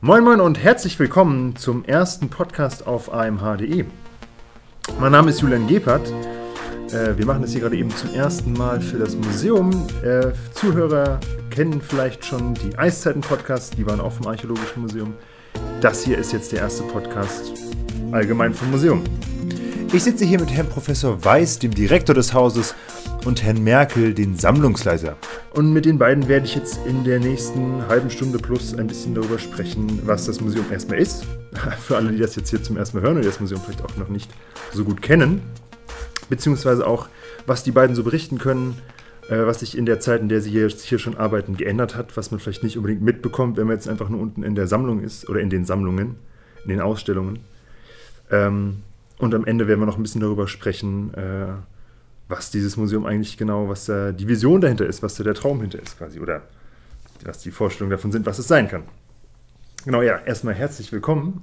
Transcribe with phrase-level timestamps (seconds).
[0.00, 3.84] Moin Moin und herzlich willkommen zum ersten Podcast auf amh.de.
[5.00, 6.06] Mein Name ist Julian Gebhardt.
[6.92, 9.72] Äh, wir machen das hier gerade eben zum ersten Mal für das Museum.
[10.04, 11.18] Äh, Zuhörer
[11.50, 15.14] kennen vielleicht schon die Eiszeiten-Podcasts, die waren auch vom Archäologischen Museum.
[15.80, 17.54] Das hier ist jetzt der erste Podcast
[18.12, 19.02] allgemein vom Museum.
[19.92, 22.76] Ich sitze hier mit Herrn Professor Weiß, dem Direktor des Hauses,
[23.24, 25.16] und Herrn Merkel, den Sammlungsleiter.
[25.52, 29.14] Und mit den beiden werde ich jetzt in der nächsten halben Stunde plus ein bisschen
[29.14, 31.26] darüber sprechen, was das Museum erstmal ist.
[31.80, 33.96] Für alle, die das jetzt hier zum ersten Mal hören und das Museum vielleicht auch
[33.96, 34.30] noch nicht
[34.72, 35.42] so gut kennen.
[36.28, 37.08] Beziehungsweise auch,
[37.46, 38.76] was die beiden so berichten können,
[39.28, 42.30] äh, was sich in der Zeit, in der sie hier schon arbeiten, geändert hat, was
[42.30, 45.28] man vielleicht nicht unbedingt mitbekommt, wenn man jetzt einfach nur unten in der Sammlung ist
[45.28, 46.16] oder in den Sammlungen,
[46.64, 47.40] in den Ausstellungen.
[48.30, 48.82] Ähm,
[49.18, 51.54] und am Ende werden wir noch ein bisschen darüber sprechen, äh,
[52.28, 55.60] was dieses Museum eigentlich genau, was da die Vision dahinter ist, was da der Traum
[55.60, 56.42] hinter ist quasi oder
[57.24, 58.84] was die Vorstellungen davon sind, was es sein kann.
[59.84, 61.42] Genau, ja, erstmal herzlich willkommen.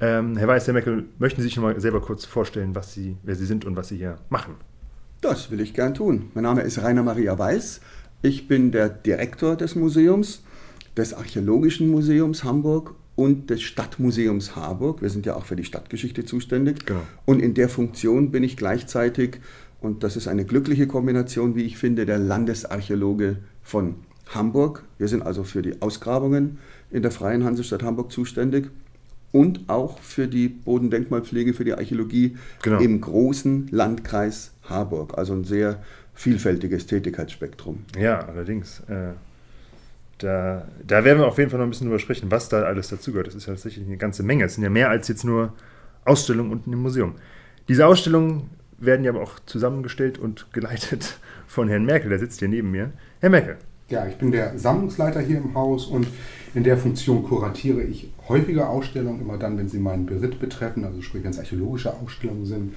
[0.00, 3.16] Ähm, Herr Weiß, Herr Meckel, möchten Sie sich noch mal selber kurz vorstellen, was Sie,
[3.22, 4.54] wer Sie sind und was Sie hier machen?
[5.20, 6.30] Das will ich gern tun.
[6.34, 7.80] Mein Name ist Rainer Maria Weiß.
[8.22, 10.42] Ich bin der Direktor des Museums,
[10.96, 15.02] des Archäologischen Museums Hamburg und des Stadtmuseums Harburg.
[15.02, 16.86] Wir sind ja auch für die Stadtgeschichte zuständig.
[16.86, 17.02] Genau.
[17.24, 19.40] Und in der Funktion bin ich gleichzeitig,
[19.82, 23.96] und das ist eine glückliche Kombination, wie ich finde, der Landesarchäologe von
[24.28, 24.84] Hamburg.
[24.98, 26.58] Wir sind also für die Ausgrabungen
[26.90, 28.70] in der Freien Hansestadt Hamburg zuständig
[29.32, 32.80] und auch für die Bodendenkmalpflege, für die Archäologie genau.
[32.80, 35.18] im großen Landkreis Harburg.
[35.18, 35.82] Also ein sehr
[36.14, 37.84] vielfältiges Tätigkeitsspektrum.
[37.98, 38.80] Ja, allerdings.
[38.88, 39.12] Äh
[40.22, 42.88] da, da werden wir auf jeden Fall noch ein bisschen drüber sprechen, was da alles
[42.88, 43.26] dazugehört.
[43.28, 44.44] Das ist ja tatsächlich eine ganze Menge.
[44.44, 45.52] Es sind ja mehr als jetzt nur
[46.04, 47.16] Ausstellungen unten im Museum.
[47.68, 48.50] Diese Ausstellungen
[48.84, 52.90] werden ja aber auch zusammengestellt und geleitet von Herrn Merkel, der sitzt hier neben mir.
[53.20, 53.56] Herr Merkel.
[53.88, 56.06] Ja, ich bin der Sammlungsleiter hier im Haus und
[56.54, 61.02] in der Funktion kuratiere ich häufige Ausstellungen, immer dann, wenn sie meinen Beritt betreffen, also
[61.02, 62.74] sprich, wenn es archäologische Ausstellungen sind,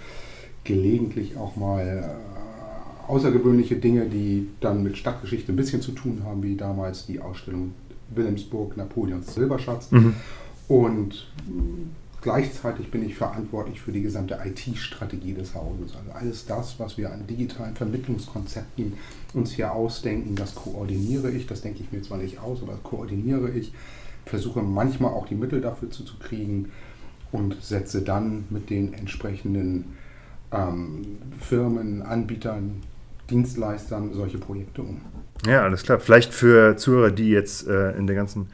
[0.63, 6.43] gelegentlich auch mal äh, außergewöhnliche Dinge, die dann mit Stadtgeschichte ein bisschen zu tun haben,
[6.43, 7.73] wie damals die Ausstellung
[8.13, 9.91] Wilhelmsburg, Napoleons Silberschatz.
[9.91, 10.15] Mhm.
[10.67, 11.27] Und
[12.25, 15.95] gleichzeitig bin ich verantwortlich für die gesamte IT-Strategie des Hauses.
[15.95, 18.93] Also alles das, was wir an digitalen Vermittlungskonzepten
[19.35, 21.45] uns hier ausdenken, das koordiniere ich.
[21.45, 23.73] Das denke ich mir zwar nicht aus, aber das koordiniere ich.
[24.25, 26.71] Versuche manchmal auch die Mittel dafür zu, zu kriegen
[27.31, 29.93] und setze dann mit den entsprechenden
[30.51, 32.81] ähm, Firmen, Anbietern,
[33.29, 34.99] Dienstleistern solche Projekte um.
[35.45, 35.99] Ja, alles klar.
[35.99, 38.47] Vielleicht für Zuhörer, die jetzt äh, in der ganzen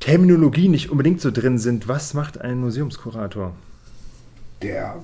[0.00, 3.54] Terminologie nicht unbedingt so drin sind, was macht ein Museumskurator?
[4.62, 5.02] Der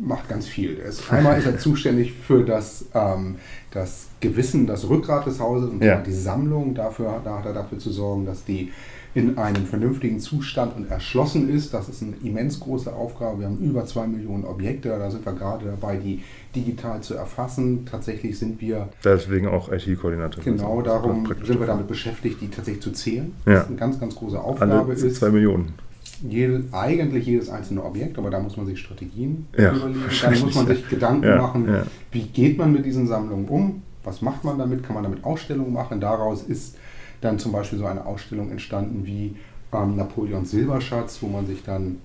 [0.00, 0.74] macht ganz viel.
[0.74, 3.36] Ist, einmal ist er zuständig für das, ähm,
[3.70, 6.00] das Gewissen, das Rückgrat des Hauses und ja.
[6.00, 6.74] die Sammlung.
[6.74, 8.72] Dafür, da hat er dafür zu sorgen, dass die
[9.16, 11.72] in einem vernünftigen Zustand und erschlossen ist.
[11.72, 13.40] Das ist eine immens große Aufgabe.
[13.40, 14.90] Wir haben über zwei Millionen Objekte.
[14.90, 16.22] Da sind wir gerade dabei, die
[16.54, 17.86] digital zu erfassen.
[17.90, 18.88] Tatsächlich sind wir.
[19.02, 20.44] Deswegen auch IT-Koordinator.
[20.44, 23.32] Genau, darum sind wir damit beschäftigt, die tatsächlich zu zählen.
[23.46, 23.54] Ja.
[23.54, 24.72] Das ist eine ganz, ganz große Aufgabe.
[24.72, 25.72] Alle ist zwei Millionen.
[26.22, 30.00] Jede, eigentlich jedes einzelne Objekt, aber da muss man sich Strategien ja, überlegen.
[30.22, 31.68] Dann muss man sich Gedanken ja, machen,
[32.10, 33.82] wie geht man mit diesen Sammlungen um?
[34.02, 34.82] Was macht man damit?
[34.82, 36.00] Kann man damit Ausstellungen machen?
[36.00, 36.76] Daraus ist
[37.20, 39.36] dann zum Beispiel so eine Ausstellung entstanden wie
[39.72, 41.98] ähm, Napoleons Silberschatz, wo man sich dann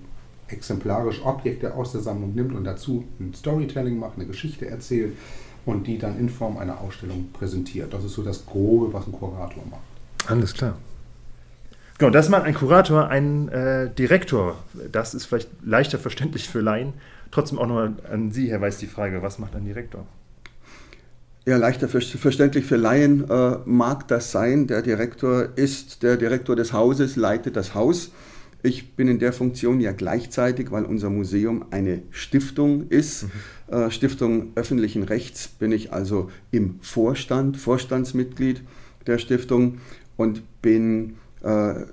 [0.48, 5.16] exemplarisch Objekte aus der Sammlung nimmt und dazu ein Storytelling macht, eine Geschichte erzählt
[5.64, 7.92] und die dann in Form einer Ausstellung präsentiert.
[7.92, 9.80] Das ist so das Grobe, was ein Kurator macht.
[10.30, 10.76] Alles klar.
[11.98, 14.58] Genau, das macht ein Kurator, ein äh, Direktor.
[14.90, 16.94] Das ist vielleicht leichter verständlich für Laien.
[17.30, 20.06] Trotzdem auch nochmal an Sie, Herr Weiß, die Frage, was macht ein Direktor?
[21.44, 24.68] Ja, leichter verständlich für Laien äh, mag das sein.
[24.68, 28.12] Der Direktor ist der Direktor des Hauses, leitet das Haus.
[28.62, 33.74] Ich bin in der Funktion ja gleichzeitig, weil unser Museum eine Stiftung ist, mhm.
[33.74, 38.62] äh, Stiftung öffentlichen Rechts, bin ich also im Vorstand, Vorstandsmitglied
[39.08, 39.78] der Stiftung
[40.16, 41.16] und bin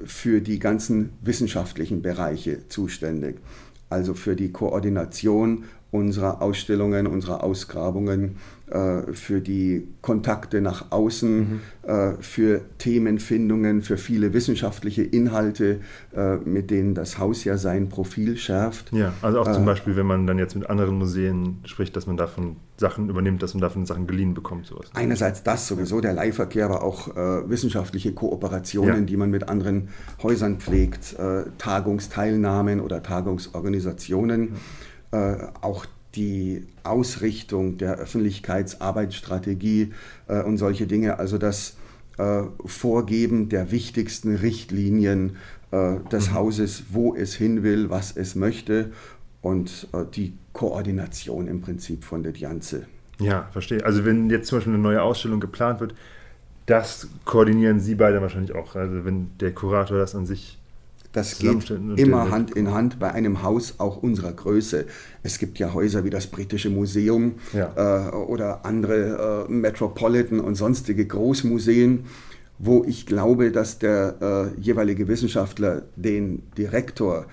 [0.06, 3.38] für die ganzen wissenschaftlichen Bereiche zuständig.
[3.90, 8.59] Also für die Koordination unserer Ausstellungen, unserer Ausgrabungen, äh,
[9.14, 11.60] für die Kontakte nach außen, mhm.
[11.90, 15.80] Äh, für Themenfindungen, für viele wissenschaftliche Inhalte,
[16.16, 18.94] äh, mit denen das Haus ja sein Profil schärft.
[18.94, 22.16] Ja, also auch zum Beispiel, wenn man dann jetzt mit anderen Museen spricht, dass man
[22.16, 24.68] davon Sachen übernimmt, dass man davon Sachen geliehen bekommt.
[24.68, 24.86] Sowas.
[24.94, 29.02] Einerseits das sowieso, der Leihverkehr, aber auch äh, wissenschaftliche Kooperationen, ja.
[29.02, 29.90] die man mit anderen
[30.22, 34.58] Häusern pflegt, äh, Tagungsteilnahmen oder Tagungsorganisationen.
[35.12, 35.32] Ja.
[35.32, 35.88] Äh, auch
[36.20, 39.94] die Ausrichtung der Öffentlichkeitsarbeitsstrategie
[40.28, 41.18] äh, und solche Dinge.
[41.18, 41.78] Also das
[42.18, 45.38] äh, Vorgeben der wichtigsten Richtlinien
[45.72, 46.34] äh, des mhm.
[46.34, 48.92] Hauses, wo es hin will, was es möchte
[49.42, 52.86] und äh, die Koordination im Prinzip von der Ganze.
[53.20, 53.86] Ja, verstehe.
[53.86, 55.96] Also wenn jetzt zum Beispiel eine neue Ausstellung geplant wird,
[56.66, 58.76] das koordinieren Sie beide wahrscheinlich auch.
[58.76, 60.59] Also wenn der Kurator das an sich
[61.12, 64.86] das geht immer Hand in Hand bei einem Haus auch unserer Größe.
[65.24, 68.10] Es gibt ja Häuser wie das Britische Museum ja.
[68.10, 72.06] äh, oder andere äh, Metropolitan und sonstige Großmuseen,
[72.60, 77.26] wo ich glaube, dass der äh, jeweilige Wissenschaftler den Direktor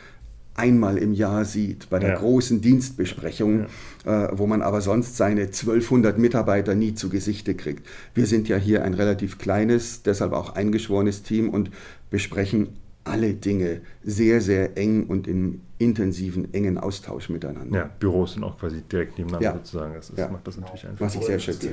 [0.54, 2.16] einmal im Jahr sieht, bei der ja.
[2.16, 3.66] großen Dienstbesprechung,
[4.06, 4.24] ja.
[4.24, 7.86] äh, wo man aber sonst seine 1200 Mitarbeiter nie zu Gesichte kriegt.
[8.14, 11.70] Wir sind ja hier ein relativ kleines, deshalb auch eingeschworenes Team und
[12.08, 12.68] besprechen
[13.06, 17.78] alle Dinge sehr, sehr eng und in intensiven, engen Austausch miteinander.
[17.78, 19.54] Ja, Büros sind auch quasi direkt nebeneinander ja.
[19.56, 19.94] sozusagen.
[19.94, 20.28] Das, das ja.
[20.28, 21.04] macht das natürlich einfach.
[21.04, 21.70] Was ich sehr schätze.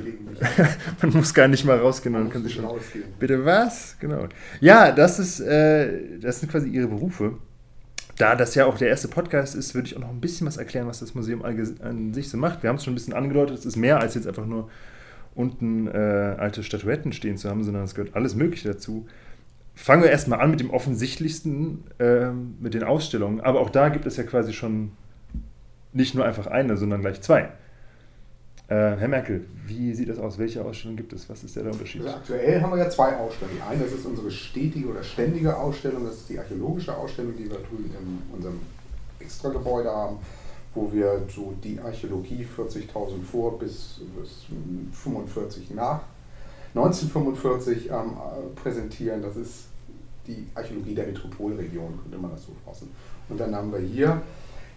[1.02, 2.66] man muss gar nicht mal rausgehen, man, man kann sich schon.
[2.66, 3.04] Rausgehen.
[3.18, 3.96] Bitte was?
[4.00, 4.26] Genau.
[4.60, 7.38] Ja, das ist, äh, das sind quasi ihre Berufe.
[8.18, 10.56] Da das ja auch der erste Podcast ist, würde ich auch noch ein bisschen was
[10.56, 12.62] erklären, was das Museum an sich so macht.
[12.62, 14.70] Wir haben es schon ein bisschen angedeutet, es ist mehr als jetzt einfach nur
[15.34, 19.06] unten äh, alte Statuetten stehen zu haben, sondern es gehört alles Mögliche dazu.
[19.74, 23.40] Fangen wir erstmal an mit dem offensichtlichsten, äh, mit den Ausstellungen.
[23.40, 24.92] Aber auch da gibt es ja quasi schon
[25.92, 27.50] nicht nur einfach eine, sondern gleich zwei.
[28.68, 30.38] Äh, Herr Merkel, wie sieht das aus?
[30.38, 31.28] Welche Ausstellung gibt es?
[31.28, 32.02] Was ist der, Unterschied?
[32.02, 33.58] Also aktuell haben wir ja zwei Ausstellungen.
[33.58, 37.44] Die eine, das ist unsere stetige oder ständige Ausstellung, das ist die archäologische Ausstellung, die
[37.44, 38.60] wir drüben in unserem
[39.20, 40.16] Extragebäude haben,
[40.74, 44.46] wo wir so die Archäologie 40.000 vor bis, bis
[44.92, 46.00] 45 nach
[46.74, 48.16] 1945 ähm,
[48.56, 49.22] präsentieren.
[49.22, 49.66] Das ist
[50.26, 52.90] die Archäologie der Metropolregion, könnte man das so fassen.
[53.28, 54.22] Und dann haben wir hier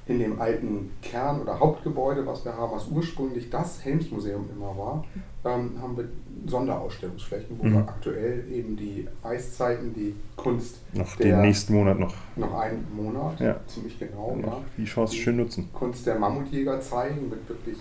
[0.08, 5.04] in dem alten Kern- oder Hauptgebäude, was wir haben, was ursprünglich das Helmsmuseum immer war,
[5.44, 6.08] ähm, haben wir
[6.46, 7.74] Sonderausstellungsflächen, wo mhm.
[7.74, 10.78] wir aktuell eben die Eiszeiten, die Kunst.
[10.94, 12.14] Noch den nächsten Monat noch.
[12.38, 13.60] Noch einen Monat, ja.
[13.68, 14.38] ziemlich genau.
[14.42, 15.70] Ja, die Chance die schön nutzen.
[15.74, 17.78] Kunst der Mammutjäger zeigen, mit wirklich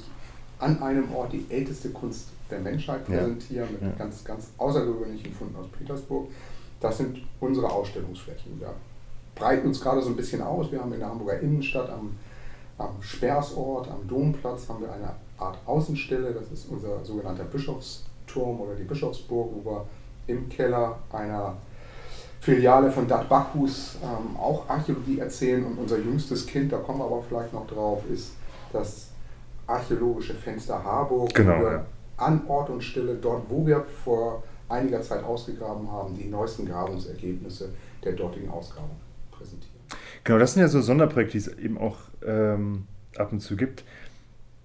[0.58, 3.88] an einem Ort die älteste Kunst der Menschheit präsentieren, ja.
[3.88, 6.28] mit ganz, ganz außergewöhnlichen Funden aus Petersburg.
[6.80, 8.60] Das sind unsere Ausstellungsflächen.
[8.60, 8.72] Wir
[9.34, 10.70] breiten uns gerade so ein bisschen aus.
[10.70, 12.16] Wir haben in der Hamburger Innenstadt am,
[12.78, 16.32] am Sperrsort, am Domplatz, haben wir eine Art Außenstelle.
[16.32, 19.86] Das ist unser sogenannter Bischofsturm oder die Bischofsburg, wo wir
[20.26, 21.56] im Keller einer
[22.40, 25.64] Filiale von Dat Bacchus ähm, auch Archäologie erzählen.
[25.64, 28.32] Und unser jüngstes Kind, da kommen wir aber vielleicht noch drauf, ist
[28.72, 29.08] das
[29.66, 31.34] archäologische Fenster Harburg.
[31.34, 31.62] Genau.
[31.62, 31.84] Ja.
[32.16, 37.70] An Ort und Stelle, dort, wo wir vor einiger Zeit ausgegraben haben, die neuesten Grabungsergebnisse
[38.04, 38.96] der dortigen Ausgrabung
[39.30, 39.76] präsentieren.
[40.24, 42.86] Genau, das sind ja so Sonderprojekte, die es eben auch ähm,
[43.16, 43.84] ab und zu gibt.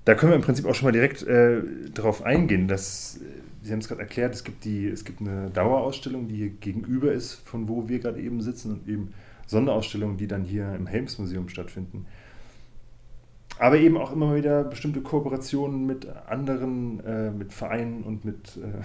[0.05, 1.61] Da können wir im Prinzip auch schon mal direkt äh,
[1.93, 3.25] darauf eingehen, dass, äh,
[3.63, 7.11] Sie haben es gerade erklärt, es gibt, die, es gibt eine Dauerausstellung, die hier gegenüber
[7.11, 9.13] ist, von wo wir gerade eben sitzen, und eben
[9.45, 12.07] Sonderausstellungen, die dann hier im Helmsmuseum stattfinden.
[13.59, 18.81] Aber eben auch immer wieder bestimmte Kooperationen mit anderen, äh, mit Vereinen und mit äh,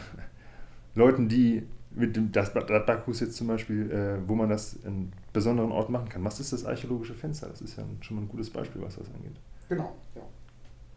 [0.98, 1.62] Leuten, die
[1.96, 6.08] mit dem das Bacchus jetzt zum Beispiel, äh, wo man das in besonderen Orten machen
[6.10, 6.24] kann.
[6.24, 7.48] Was ist das archäologische Fenster?
[7.48, 9.36] Das ist ja schon mal ein gutes Beispiel, was das angeht.
[9.68, 10.22] Genau, ja.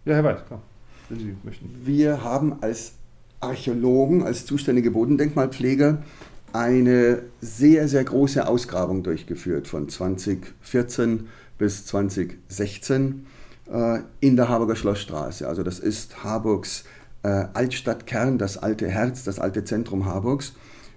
[0.05, 0.61] Ja, Herr Weiß, klar,
[1.07, 1.69] wenn Sie möchten.
[1.85, 2.93] Wir haben als
[3.39, 6.03] Archäologen, als zuständige Bodendenkmalpfleger
[6.51, 11.27] eine sehr, sehr große Ausgrabung durchgeführt von 2014
[11.57, 13.25] bis 2016
[13.71, 15.47] äh, in der Harburger Schlossstraße.
[15.47, 16.83] Also das ist Harburgs
[17.23, 20.53] äh, Altstadtkern, das alte Herz, das alte Zentrum Harburgs,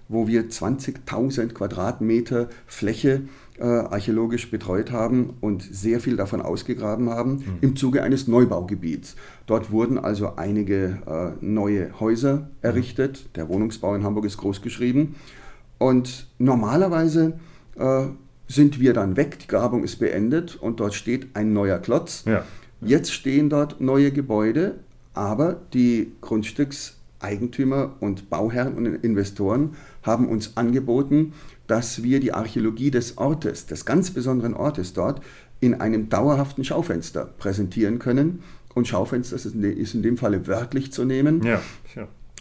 [0.08, 3.22] wo wir 20.000 Quadratmeter Fläche
[3.58, 7.58] äh, archäologisch betreut haben und sehr viel davon ausgegraben haben mhm.
[7.60, 9.16] im Zuge eines Neubaugebiets.
[9.46, 12.46] Dort wurden also einige äh, neue Häuser mhm.
[12.62, 13.36] errichtet.
[13.36, 15.16] Der Wohnungsbau in Hamburg ist groß geschrieben.
[15.78, 17.34] Und normalerweise
[17.76, 18.04] äh,
[18.48, 22.24] sind wir dann weg, die Grabung ist beendet und dort steht ein neuer Klotz.
[22.26, 22.44] Ja.
[22.84, 24.80] Jetzt stehen dort neue Gebäude,
[25.14, 31.32] aber die Grundstückseigentümer und Bauherren und Investoren haben uns angeboten,
[31.66, 35.22] dass wir die Archäologie des Ortes, des ganz besonderen Ortes dort,
[35.60, 38.42] in einem dauerhaften Schaufenster präsentieren können.
[38.74, 41.60] Und Schaufenster ist in dem Falle wörtlich zu nehmen, ja,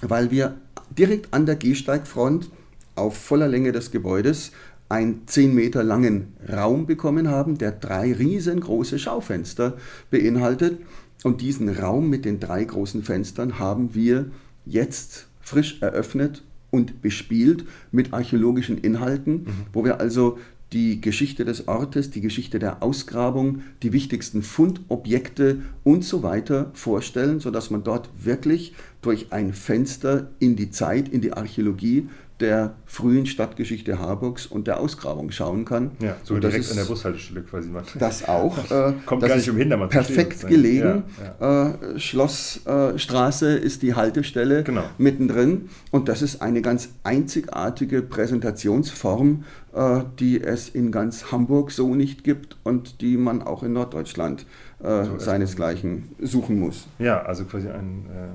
[0.01, 0.55] weil wir
[0.97, 2.49] direkt an der Gehsteigfront
[2.95, 4.51] auf voller Länge des Gebäudes
[4.91, 9.77] einen 10 Meter langen Raum bekommen haben, der drei riesengroße Schaufenster
[10.09, 10.79] beinhaltet.
[11.23, 14.31] Und diesen Raum mit den drei großen Fenstern haben wir
[14.65, 19.47] jetzt frisch eröffnet und bespielt mit archäologischen Inhalten, mhm.
[19.73, 20.37] wo wir also
[20.73, 27.41] die Geschichte des Ortes, die Geschichte der Ausgrabung, die wichtigsten Fundobjekte und so weiter vorstellen,
[27.41, 32.07] sodass man dort wirklich durch ein Fenster in die Zeit, in die Archäologie
[32.41, 35.91] der frühen Stadtgeschichte Harburgs und der Ausgrabung schauen kann.
[35.99, 37.69] Ja, so Und direkt an der Bushaltestelle quasi.
[37.69, 37.83] Man.
[37.97, 38.57] Das auch.
[38.71, 41.03] Äh, Kommt das gar nicht umhin, da mal Perfekt gelegen.
[41.39, 44.83] Ja, Äh, Schlossstraße ist die Haltestelle Genau.
[44.97, 45.69] mittendrin.
[45.91, 49.43] Und das ist eine ganz einzigartige Präsentationsform,
[49.73, 54.45] äh, die es in ganz Hamburg so nicht gibt und die man auch in Norddeutschland
[54.83, 56.87] äh, So seinesgleichen suchen muss.
[56.99, 58.27] Ja, also quasi ein, äh,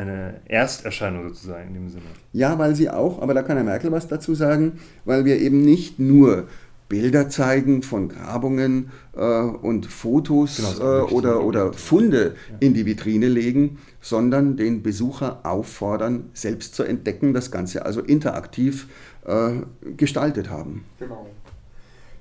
[0.00, 2.04] eine Ersterscheinung sozusagen in dem Sinne.
[2.32, 5.62] Ja, weil sie auch, aber da kann Herr Merkel was dazu sagen, weil wir eben
[5.62, 6.48] nicht nur
[6.90, 11.72] Bilder zeigen von Grabungen äh, und Fotos Genau, so äh, oder, oder.
[11.72, 18.00] Funde in die Vitrine legen, sondern den Besucher auffordern, selbst zu entdecken, das Ganze also
[18.00, 18.88] interaktiv
[19.24, 19.52] äh,
[19.96, 20.84] gestaltet haben.
[20.98, 21.28] Genau.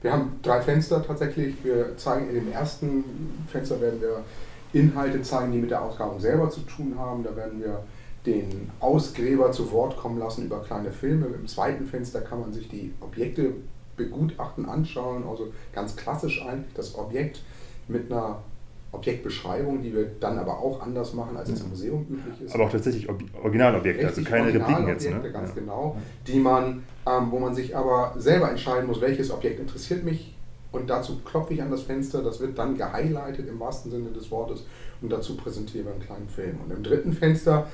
[0.02, 1.56] Wir haben drei Fenster tatsächlich.
[1.64, 3.04] Wir zeigen in dem ersten
[3.52, 4.24] Fenster werden wir
[4.74, 7.24] Inhalte zeigen, die mit der Ausgrabung selber zu tun haben.
[7.24, 7.84] Da werden wir
[8.26, 11.28] den Ausgräber zu Wort kommen lassen über kleine Filme.
[11.28, 13.54] Im zweiten Fenster kann man sich die Objekte
[13.98, 15.24] begutachten, anschauen.
[15.30, 17.42] Also ganz klassisch eigentlich das Objekt
[17.88, 18.40] mit einer
[18.92, 22.56] Objektbeschreibung, die wir dann aber auch anders machen, als es im Museum üblich ist.
[22.56, 25.06] Aber auch tatsächlich Ob Originalobjekte, also keine Repliken jetzt.
[25.06, 25.32] Originalobjekte, Ne?
[25.32, 25.56] Ganz ja.
[25.56, 30.34] genau, die man, ähm, wo man sich aber selber entscheiden muss, welches Objekt interessiert mich.
[30.72, 34.30] Und dazu klopfe ich an das Fenster, das wird dann gehighlightet im wahrsten Sinne des
[34.30, 34.64] Wortes
[35.02, 36.60] und dazu präsentieren wir einen kleinen Film.
[36.64, 37.68] Und im dritten Fenster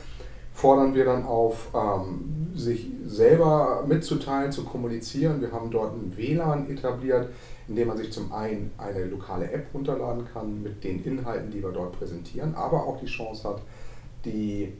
[0.53, 5.41] fordern wir dann auf, ähm, sich selber mitzuteilen, zu kommunizieren.
[5.41, 7.27] Wir haben dort ein WLAN etabliert,
[7.67, 11.61] in dem man sich zum einen eine lokale App runterladen kann mit den Inhalten, die
[11.61, 13.61] wir dort präsentieren, aber auch die Chance hat,
[14.23, 14.71] die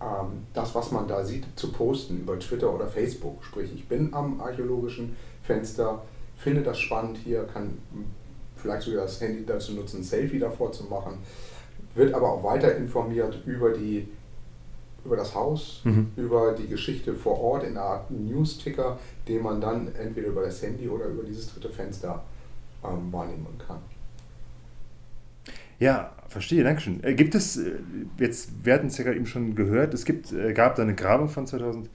[0.00, 3.44] ähm, das, was man da sieht, zu posten über Twitter oder Facebook.
[3.44, 6.02] Sprich, ich bin am archäologischen Fenster,
[6.36, 7.78] finde das spannend hier, kann
[8.56, 11.14] vielleicht sogar das Handy dazu nutzen, ein Selfie davor zu machen,
[11.94, 14.08] wird aber auch weiter informiert über, die,
[15.04, 16.12] über das Haus, Mhm.
[16.16, 18.98] über die Geschichte vor Ort in einer Art News-Ticker,
[19.28, 22.22] den man dann entweder über das Handy oder über dieses dritte Fenster
[22.84, 23.78] ähm, wahrnehmen kann.
[25.78, 27.02] Ja, verstehe, Dankeschön.
[27.02, 27.72] Äh, gibt es, äh,
[28.18, 30.94] jetzt, wir hatten es ja gerade eben schon gehört, es gibt, äh, gab da eine
[30.94, 31.90] Grabung von 2012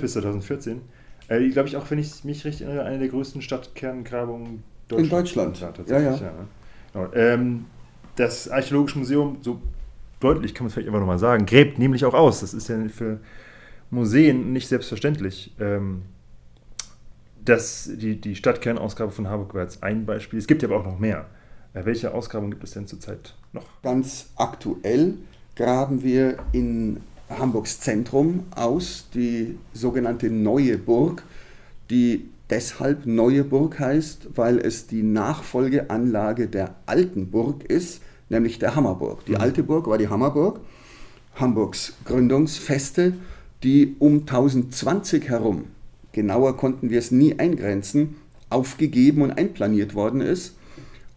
[0.00, 0.80] bis 2014.
[1.28, 4.62] Äh, glaube ich auch, wenn ich mich richtig erinnere, eine der größten Stadtkerngrabungen
[4.96, 5.60] In Deutschland.
[5.60, 6.32] Ja, tatsächlich, Ja, ja.
[6.92, 7.12] Genau.
[7.14, 7.64] Ähm,
[8.16, 9.60] das Archäologische Museum, so
[10.20, 12.40] deutlich kann man es vielleicht einfach nochmal sagen, gräbt nämlich auch aus.
[12.40, 13.20] Das ist ja für
[13.90, 15.52] Museen nicht selbstverständlich.
[15.58, 16.02] Ähm,
[17.44, 20.38] das, die, die Stadtkernausgabe von Harburg war jetzt ein Beispiel.
[20.38, 21.26] Es gibt ja aber auch noch mehr.
[21.74, 23.64] Äh, welche Ausgrabungen gibt es denn zurzeit noch?
[23.82, 25.14] Ganz aktuell
[25.56, 27.00] graben wir in
[27.38, 31.24] Hamburgs Zentrum aus, die sogenannte Neue Burg,
[31.90, 38.74] die deshalb Neue Burg heißt, weil es die Nachfolgeanlage der alten Burg ist, nämlich der
[38.74, 39.24] Hammerburg.
[39.26, 40.60] Die alte Burg war die Hammerburg,
[41.34, 43.14] Hamburgs Gründungsfeste,
[43.62, 45.64] die um 1020 herum,
[46.12, 48.16] genauer konnten wir es nie eingrenzen,
[48.50, 50.56] aufgegeben und einplaniert worden ist.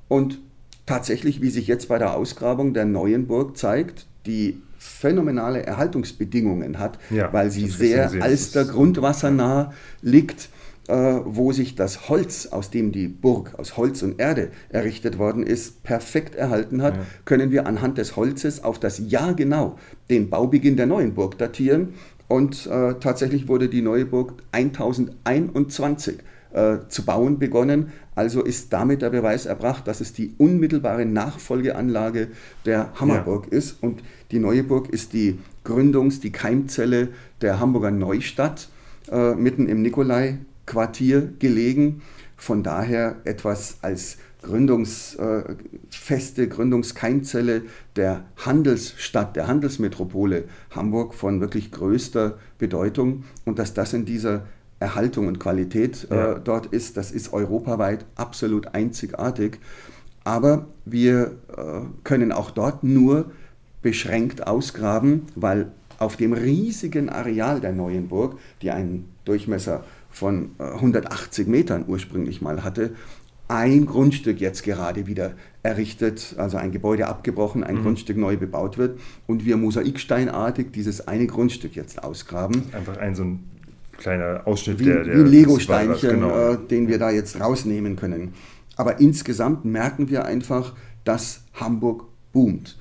[0.07, 0.39] Und
[0.85, 6.99] tatsächlich, wie sich jetzt bei der Ausgrabung der neuen Burg zeigt, die phänomenale Erhaltungsbedingungen hat,
[7.09, 10.49] Ja, weil sie sehr gesehen, das alster ist- grundwassernah liegt,
[10.87, 10.93] äh,
[11.25, 15.81] wo sich das Holz, aus dem die Burg aus Holz und Erde errichtet worden ist,
[15.83, 17.01] perfekt erhalten hat, Ja.
[17.25, 19.77] können wir anhand des Holzes auf das Jahr genau
[20.11, 21.95] den Baubeginn der neuen Burg datieren.
[22.27, 26.17] Und äh, tatsächlich wurde die neue Burg 1021
[26.55, 27.91] äh, zu bauen begonnen.
[28.15, 32.29] Also ist damit der Beweis erbracht, dass es die unmittelbare Nachfolgeanlage
[32.65, 33.83] der Hammerburg ist.
[33.83, 37.09] Und die neue Burg ist die Gründungs-, die Keimzelle
[37.41, 38.69] der Hamburger Neustadt,
[39.11, 42.01] äh, mitten im Nikolai-Quartier gelegen.
[42.37, 47.63] Von daher etwas als Gründungsfeste, Gründungskeimzelle
[47.97, 53.25] der Handelsstadt, der Handelsmetropole Hamburg von wirklich größter Bedeutung.
[53.43, 54.45] Und dass das in dieser
[54.79, 56.33] Erhaltung und Qualität Ja.
[56.33, 59.59] äh, dort ist, das ist europaweit absolut einzigartig.
[60.23, 63.31] Aber wir äh, können auch dort nur
[63.81, 70.63] beschränkt ausgraben, weil auf dem riesigen Areal der neuen Burg, die einen Durchmesser von äh,
[70.63, 72.95] 180 Metern ursprünglich mal hatte,
[73.47, 78.99] ein Grundstück jetzt gerade wieder errichtet, also ein Gebäude abgebrochen, ein Grundstück neu bebaut wird
[79.27, 82.63] und wir mosaiksteinartig dieses eine Grundstück jetzt ausgraben.
[82.71, 83.43] Einfach ein so ein
[83.97, 86.51] kleiner Ausschnitt Wie, der, der wie ein Lego-Steinchen, Genau.
[86.53, 88.33] äh, den wir da jetzt rausnehmen können.
[88.75, 90.73] Aber insgesamt merken wir einfach,
[91.03, 92.77] dass Hamburg boomt.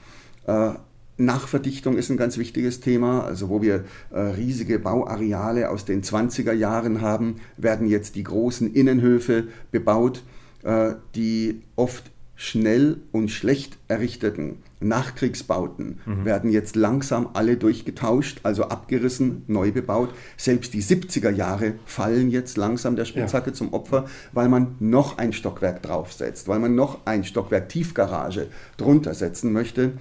[0.47, 0.71] Äh,
[1.17, 3.25] Nachverdichtung ist ein ganz wichtiges Thema.
[3.25, 8.73] Also wo wir äh, riesige Bauareale aus den 20er Jahren haben, werden jetzt die großen
[8.75, 10.23] Innenhöfe bebaut,
[10.65, 16.25] äh, die oft schnell und schlecht errichteten Nachkriegsbauten mhm.
[16.25, 20.11] werden jetzt langsam alle durchgetauscht, also abgerissen, neu bebaut.
[20.37, 23.55] Selbst die 70er Jahre fallen jetzt langsam der Spitzhacke ja.
[23.55, 29.15] zum Opfer, weil man noch ein Stockwerk draufsetzt, weil man noch ein Stockwerk Tiefgarage drunter
[29.15, 29.93] setzen möchte.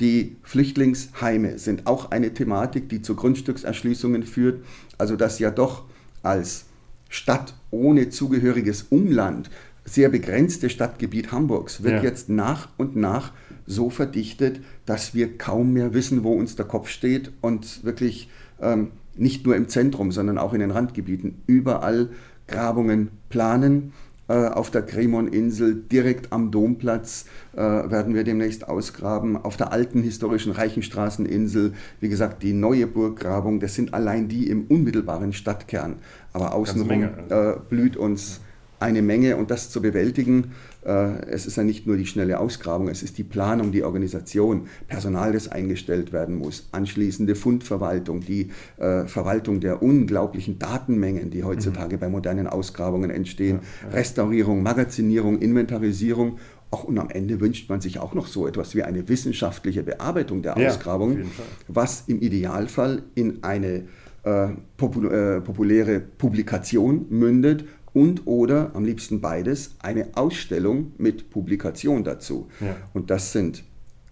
[0.00, 4.64] Die Flüchtlingsheime sind auch eine Thematik, die zu Grundstückserschließungen führt.
[4.96, 5.84] Also dass ja doch
[6.22, 6.66] als
[7.08, 9.50] Stadt ohne zugehöriges Umland
[9.88, 12.02] sehr begrenzte Stadtgebiet Hamburgs wird ja.
[12.02, 13.32] jetzt nach und nach
[13.66, 18.28] so verdichtet, dass wir kaum mehr wissen, wo uns der Kopf steht und wirklich
[18.60, 22.10] ähm, nicht nur im Zentrum, sondern auch in den Randgebieten überall
[22.46, 23.92] Grabungen planen.
[24.28, 29.36] Äh, auf der Cremon-Insel, direkt am Domplatz, äh, werden wir demnächst ausgraben.
[29.36, 34.66] Auf der alten historischen Reichenstraßeninsel, wie gesagt, die neue Burggrabung, das sind allein die im
[34.66, 35.96] unmittelbaren Stadtkern.
[36.34, 38.40] Aber außenrum äh, blüht uns
[38.80, 40.52] eine Menge und das zu bewältigen.
[40.84, 44.68] Äh, es ist ja nicht nur die schnelle Ausgrabung, es ist die Planung, die Organisation,
[44.86, 51.96] Personal, das eingestellt werden muss, anschließende Fundverwaltung, die äh, Verwaltung der unglaublichen Datenmengen, die heutzutage
[51.96, 52.00] mhm.
[52.00, 53.94] bei modernen Ausgrabungen entstehen, ja, ja.
[53.96, 56.38] Restaurierung, Magazinierung, Inventarisierung
[56.70, 60.42] auch und am Ende wünscht man sich auch noch so etwas wie eine wissenschaftliche Bearbeitung
[60.42, 61.20] der ja, Ausgrabung,
[61.66, 63.84] was im Idealfall in eine
[64.24, 67.64] äh, popul äh, populäre Publikation mündet
[67.98, 72.48] und oder am liebsten beides, eine Ausstellung mit Publikation dazu.
[72.60, 72.76] Ja.
[72.92, 73.64] Und das sind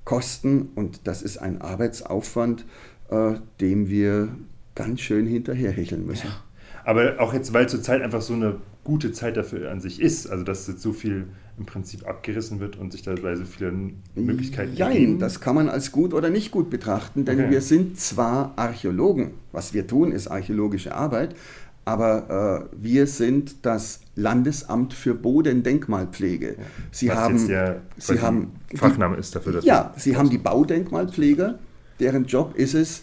[0.04, 2.64] Kosten und das ist ein Arbeitsaufwand,
[3.10, 4.28] äh, dem wir
[4.74, 6.26] ganz schön hinterherhecheln müssen.
[6.26, 6.42] Ja.
[6.84, 10.42] Aber auch jetzt, weil zurzeit einfach so eine gute Zeit dafür an sich ist, also
[10.42, 11.26] dass jetzt so viel
[11.58, 13.72] im Prinzip abgerissen wird und sich dabei so viele
[14.14, 15.18] Möglichkeiten Nein, ergeben.
[15.18, 17.50] das kann man als gut oder nicht gut betrachten, denn okay.
[17.50, 21.34] wir sind zwar Archäologen, was wir tun, ist archäologische Arbeit,
[21.86, 26.56] aber äh, wir sind das Landesamt für Bodendenkmalpflege.
[26.90, 29.52] Sie Was haben, der, Sie haben Fachname ist dafür.
[29.52, 31.60] Dass ja, Sie haben die Baudenkmalpfleger,
[32.00, 33.02] deren Job ist es,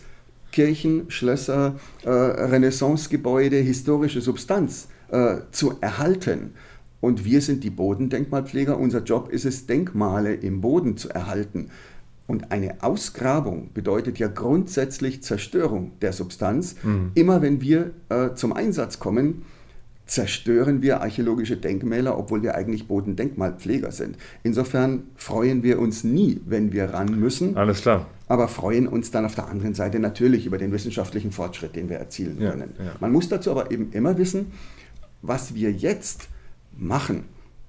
[0.51, 6.51] Kirchen, Schlösser, äh, Renaissancegebäude, historische Substanz äh, zu erhalten.
[6.99, 8.77] Und wir sind die Bodendenkmalpfleger.
[8.77, 11.69] Unser Job ist es, Denkmale im Boden zu erhalten.
[12.25, 16.75] Und eine Ausgrabung bedeutet ja grundsätzlich Zerstörung der Substanz.
[16.83, 17.11] Mhm.
[17.15, 19.43] Immer wenn wir äh, zum Einsatz kommen,
[20.05, 24.17] zerstören wir archäologische Denkmäler, obwohl wir eigentlich Bodendenkmalpfleger sind.
[24.43, 27.57] Insofern freuen wir uns nie, wenn wir ran müssen.
[27.57, 28.07] Alles klar.
[28.27, 31.97] Aber freuen uns dann auf der anderen Seite natürlich über den wissenschaftlichen Fortschritt, den wir
[31.97, 32.73] erzielen ja, können.
[32.79, 32.93] Ja.
[32.99, 34.51] Man muss dazu aber eben immer wissen,
[35.21, 36.27] was wir jetzt
[36.77, 37.23] machen,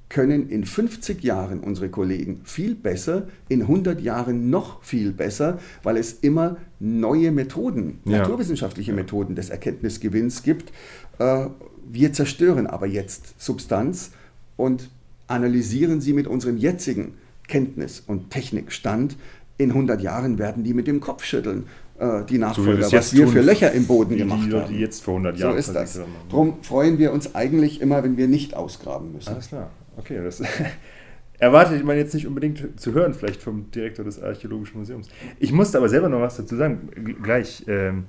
[0.08, 5.96] können in 50 Jahren unsere Kollegen viel besser, in 100 Jahren noch viel besser, weil
[5.96, 8.18] es immer neue Methoden, ja.
[8.18, 10.72] naturwissenschaftliche Methoden des Erkenntnisgewinns gibt.
[11.18, 11.46] Äh,
[11.90, 14.12] wir zerstören aber jetzt Substanz
[14.56, 14.90] und
[15.26, 17.14] analysieren sie mit unserem jetzigen
[17.48, 19.16] Kenntnis- und Technikstand.
[19.56, 21.64] In 100 Jahren werden die mit dem Kopf schütteln,
[21.98, 24.72] äh, die Nachfolger, so was wir für Löcher im Boden gemacht haben.
[24.72, 25.52] Die jetzt vor 100 Jahren.
[25.52, 26.00] So ist das.
[26.28, 29.30] Darum freuen wir uns eigentlich immer, wenn wir nicht ausgraben müssen.
[29.30, 29.70] Alles klar.
[29.96, 30.42] Okay, das
[31.38, 35.08] erwartet man jetzt nicht unbedingt zu hören, vielleicht vom Direktor des Archäologischen Museums.
[35.38, 36.90] Ich musste aber selber noch was dazu sagen,
[37.22, 38.04] gleich ähm,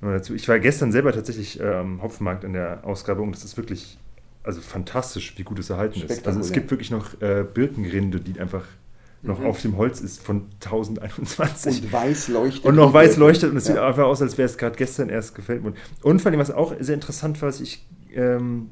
[0.00, 0.34] dazu.
[0.34, 3.32] Ich war gestern selber tatsächlich am ähm, Hopfenmarkt in der Ausgrabung.
[3.32, 3.98] Das ist wirklich
[4.42, 6.26] also fantastisch, wie gut es erhalten ist.
[6.26, 8.64] Also es gibt wirklich noch äh, Birkenrinde, die einfach
[9.22, 9.46] noch mhm.
[9.46, 11.82] auf dem Holz ist von 1021.
[11.82, 12.64] Und weiß leuchtet.
[12.64, 13.74] Und noch weiß leuchtet und es ja.
[13.74, 15.74] sieht einfach aus, als wäre es gerade gestern erst gefällt worden.
[16.02, 18.70] Und vor allem, was auch sehr interessant war, was ich ähm,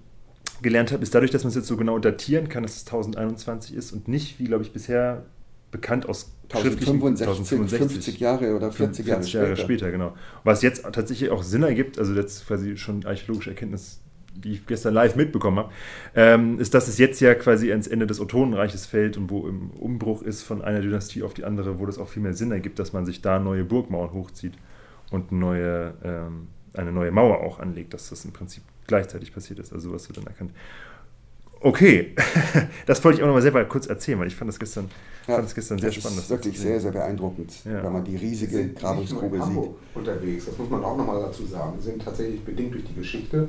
[0.63, 3.75] gelernt habe, ist dadurch, dass man es jetzt so genau datieren kann, dass es 1021
[3.75, 5.25] ist und nicht, wie glaube ich bisher
[5.71, 9.63] bekannt aus 1065, 1065 Jahre oder 40 Jahre, 40 Jahre später.
[9.63, 9.91] später.
[9.91, 10.15] genau.
[10.45, 14.01] Was jetzt tatsächlich auch Sinn ergibt, also jetzt quasi schon archäologische Erkenntnis,
[14.37, 15.73] die ich gestern live mitbekommen habe,
[16.15, 19.71] ähm, ist, dass es jetzt ja quasi ans Ende des Ottonenreiches fällt und wo im
[19.71, 22.79] Umbruch ist von einer Dynastie auf die andere, wo das auch viel mehr Sinn ergibt,
[22.79, 24.55] dass man sich da neue Burgmauern hochzieht
[25.11, 29.73] und neue, ähm, eine neue Mauer auch anlegt, dass das im Prinzip gleichzeitig passiert ist.
[29.73, 30.53] Also was wird dann erkannt.
[31.61, 32.15] Okay,
[32.87, 34.91] das wollte ich auch noch mal selber kurz erzählen, weil ich fand das gestern,
[35.27, 36.19] ja, fand das gestern sehr das spannend.
[36.19, 37.83] Das ist wirklich sehr, sehr beeindruckend, ja.
[37.83, 39.71] wenn man die riesige Grabungsgrube sieht.
[39.95, 41.73] unterwegs, das muss man auch noch mal dazu sagen.
[41.77, 43.49] Wir sind tatsächlich bedingt durch die Geschichte.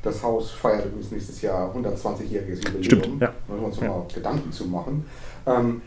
[0.00, 2.84] Das Haus feiert übrigens nächstes Jahr 120-jähriges Jubiläum.
[2.84, 3.34] Stimmt, ja.
[3.48, 3.88] Da müssen wir uns ja.
[3.88, 5.04] mal Gedanken zu machen.
[5.46, 5.82] Ähm,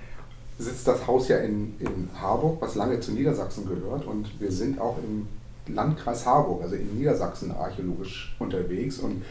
[0.57, 4.05] sitzt das Haus ja in, in Harburg, was lange zu Niedersachsen gehört.
[4.05, 5.27] Und wir sind auch im
[5.73, 8.99] Landkreis Harburg, also in Niedersachsen, archäologisch unterwegs.
[8.99, 9.23] Und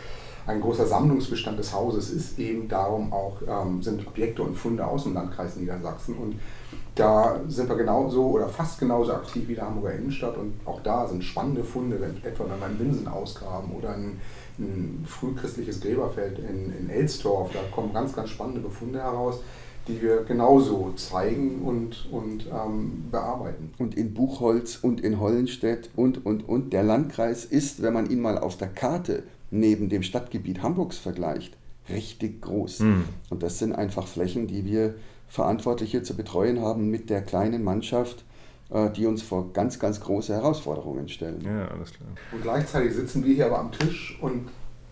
[0.47, 5.05] ein großer Sammlungsbestand des Hauses ist eben darum auch, ähm, sind Objekte und Funde aus
[5.05, 6.17] dem Landkreis Niedersachsen.
[6.17, 6.37] Und
[6.95, 10.37] da sind wir genauso oder fast genauso aktiv wie der Hamburger Innenstadt.
[10.39, 14.21] Und auch da sind spannende Funde, wenn, etwa wenn einen Winsen ausgraben oder ein,
[14.59, 17.51] ein frühchristliches Gräberfeld in, in Elstorf.
[17.53, 19.41] Da kommen ganz, ganz spannende Befunde heraus
[19.89, 23.73] die wir genauso zeigen und, und ähm, bearbeiten.
[23.79, 26.73] Und in Buchholz und in Hollenstedt und, und, und.
[26.73, 31.57] Der Landkreis ist, wenn man ihn mal auf der Karte neben dem Stadtgebiet Hamburgs vergleicht,
[31.89, 32.81] richtig groß.
[32.81, 33.05] Mhm.
[33.31, 34.95] Und das sind einfach Flächen, die wir
[35.29, 38.25] Verantwortliche zu betreuen haben mit der kleinen Mannschaft,
[38.71, 41.43] äh, die uns vor ganz, ganz große Herausforderungen stellen.
[41.45, 42.11] Ja, alles klar.
[42.33, 44.49] Und gleichzeitig sitzen wir hier aber am Tisch und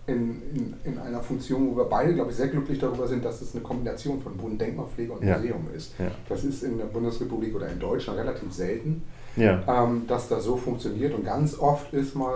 [0.06, 3.40] in, in, in einer Funktion, wo wir beide, glaube ich, sehr glücklich darüber sind, dass
[3.40, 5.36] es eine Kombination von Bund, Denkmalpflege und ja.
[5.36, 5.94] Museum ist.
[5.98, 6.10] Ja.
[6.28, 9.02] Das ist in der Bundesrepublik oder in Deutschland relativ selten,
[9.36, 9.62] ja.
[9.66, 11.14] ähm, dass das so funktioniert.
[11.14, 12.34] Und ganz oft ist mal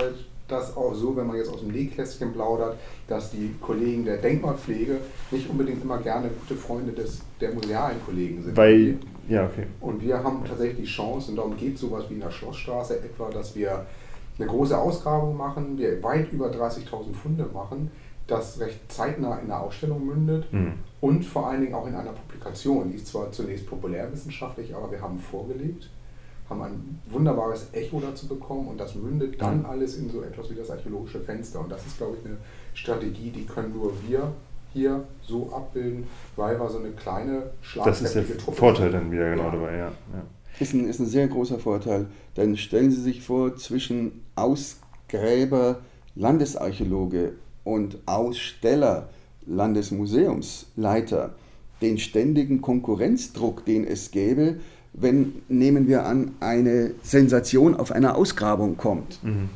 [0.48, 4.98] das auch so, wenn man jetzt aus dem Nähkästchen plaudert, dass die Kollegen der Denkmalpflege
[5.30, 8.56] nicht unbedingt immer gerne gute Freunde des, der musealen Kollegen sind.
[8.56, 9.66] Weil, ja, okay.
[9.80, 12.96] Und wir haben tatsächlich die Chance, und darum geht es sowas wie in der Schlossstraße
[12.98, 13.86] etwa, dass wir
[14.38, 17.90] eine große Ausgrabung machen, wir weit über 30.000 Funde machen,
[18.26, 20.74] das recht zeitnah in einer Ausstellung mündet mhm.
[21.00, 22.90] und vor allen Dingen auch in einer Publikation.
[22.90, 25.90] Die ist zwar zunächst populärwissenschaftlich, aber wir haben vorgelegt,
[26.48, 29.66] haben ein wunderbares Echo dazu bekommen und das mündet dann mhm.
[29.66, 31.60] alles in so etwas wie das archäologische Fenster.
[31.60, 32.38] Und das ist, glaube ich, eine
[32.74, 34.32] Strategie, die können nur wir
[34.72, 39.10] hier so abbilden, weil wir so eine kleine schlagkräftige Das ist der Truppe Vorteil dann
[39.10, 39.50] wieder genau ja.
[39.50, 39.86] dabei, ja.
[39.86, 40.22] ja
[40.60, 42.06] ist ein, ist ein sehr großer Vorteil.
[42.36, 45.80] Denn stellen Sie sich vor, zwischen Ausgräber,
[46.14, 47.32] Landesarchäologe
[47.64, 49.08] und Aussteller,
[49.46, 51.34] Landesmuseumsleiter,
[51.80, 54.56] den ständigen Konkurrenzdruck, den es gäbe,
[54.92, 59.22] wenn, nehmen wir an, eine Sensation auf einer Ausgrabung kommt.
[59.22, 59.48] Mhm.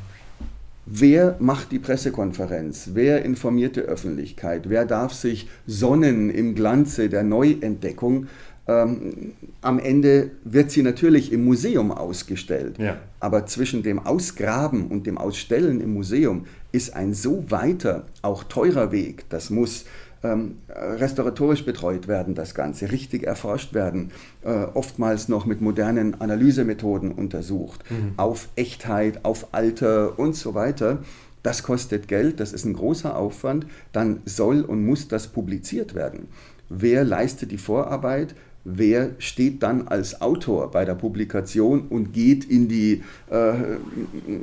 [0.87, 2.91] Wer macht die Pressekonferenz?
[2.93, 4.69] Wer informiert die Öffentlichkeit?
[4.69, 8.27] Wer darf sich sonnen im Glanze der Neuentdeckung?
[8.67, 12.77] Ähm, am Ende wird sie natürlich im Museum ausgestellt.
[12.79, 12.97] Ja.
[13.19, 18.91] Aber zwischen dem Ausgraben und dem Ausstellen im Museum ist ein so weiter, auch teurer
[18.91, 19.25] Weg.
[19.29, 19.85] Das muss
[20.23, 24.11] ähm, restauratorisch betreut werden, das Ganze, richtig erforscht werden,
[24.43, 28.13] äh, oftmals noch mit modernen Analysemethoden untersucht, mhm.
[28.17, 30.99] auf Echtheit, auf Alter und so weiter.
[31.43, 33.67] Das kostet Geld, das ist ein großer Aufwand.
[33.91, 36.27] Dann soll und muss das publiziert werden.
[36.69, 38.33] Wer leistet die Vorarbeit?
[38.65, 43.53] Wer steht dann als Autor bei der Publikation und geht in die, äh,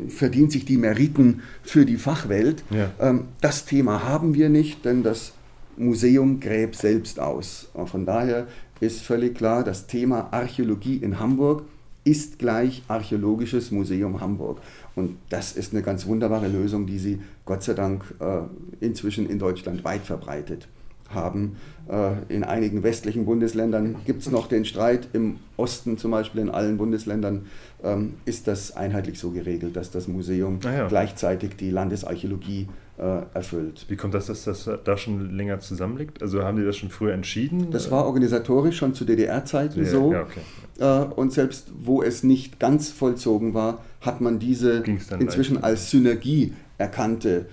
[0.08, 2.62] verdient sich die Meriten für die Fachwelt.
[2.70, 2.90] Ja.
[3.00, 5.32] Ähm, das Thema haben wir nicht, denn das
[5.76, 7.68] Museum gräbt selbst aus.
[7.74, 8.46] Und von daher
[8.80, 11.64] ist völlig klar, das Thema Archäologie in Hamburg
[12.04, 14.60] ist gleich Archäologisches Museum Hamburg.
[14.94, 19.38] Und das ist eine ganz wunderbare Lösung, die Sie Gott sei Dank äh, inzwischen in
[19.38, 20.68] Deutschland weit verbreitet
[21.14, 21.56] haben.
[21.88, 25.08] Äh, in einigen westlichen Bundesländern gibt es noch den Streit.
[25.12, 27.46] Im Osten zum Beispiel, in allen Bundesländern,
[27.82, 30.88] ähm, ist das einheitlich so geregelt, dass das Museum ah ja.
[30.88, 33.86] gleichzeitig die Landesarchäologie äh, erfüllt.
[33.88, 36.22] Wie kommt das, dass das da schon länger zusammenliegt?
[36.22, 37.70] Also haben die das schon früher entschieden?
[37.70, 40.12] Das war organisatorisch schon zu DDR-Zeiten so.
[40.12, 40.40] Ja, okay.
[40.78, 44.84] Äh, und selbst wo es nicht ganz vollzogen war, hat man diese
[45.18, 45.64] inzwischen leicht.
[45.64, 47.46] als Synergie erkannte,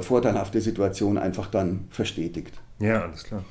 [0.00, 2.54] vorteilhafte Situation einfach dann verstetigt.
[2.80, 3.44] Ja, alles klar.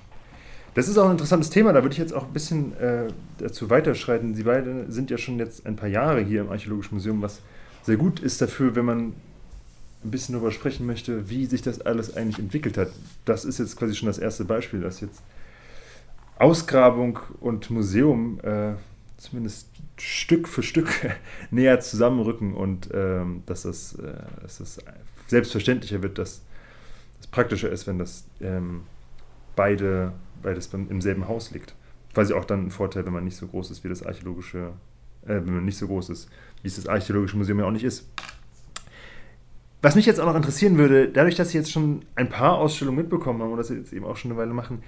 [0.74, 3.70] Das ist auch ein interessantes Thema, da würde ich jetzt auch ein bisschen äh, dazu
[3.70, 4.36] weiterschreiten.
[4.36, 7.42] Sie beide sind ja schon jetzt ein paar Jahre hier im Archäologischen Museum, was
[7.84, 9.14] sehr gut ist dafür, wenn man
[10.04, 12.90] ein bisschen darüber sprechen möchte, wie sich das alles eigentlich entwickelt hat.
[13.26, 15.22] Das ist jetzt quasi schon das erste Beispiel, dass jetzt
[16.38, 18.74] Ausgrabung und Museum äh,
[19.18, 20.90] zumindest Stück für Stück
[21.52, 24.80] näher zusammenrücken und ähm, dass, das, äh, dass das
[25.28, 26.42] selbstverständlicher wird, dass
[27.20, 28.84] es praktischer ist, wenn das ähm,
[29.60, 31.76] beide, beides im selben Haus liegt.
[32.14, 34.72] Quasi auch dann ein Vorteil, wenn man nicht so groß ist wie das archäologische,
[35.26, 36.30] äh, wenn man nicht so groß ist,
[36.62, 38.10] wie es das archäologische Museum ja auch nicht ist.
[39.82, 43.00] Was mich jetzt auch noch interessieren würde, dadurch, dass Sie jetzt schon ein paar Ausstellungen
[43.00, 44.82] mitbekommen haben und das jetzt eben auch schon eine Weile machen,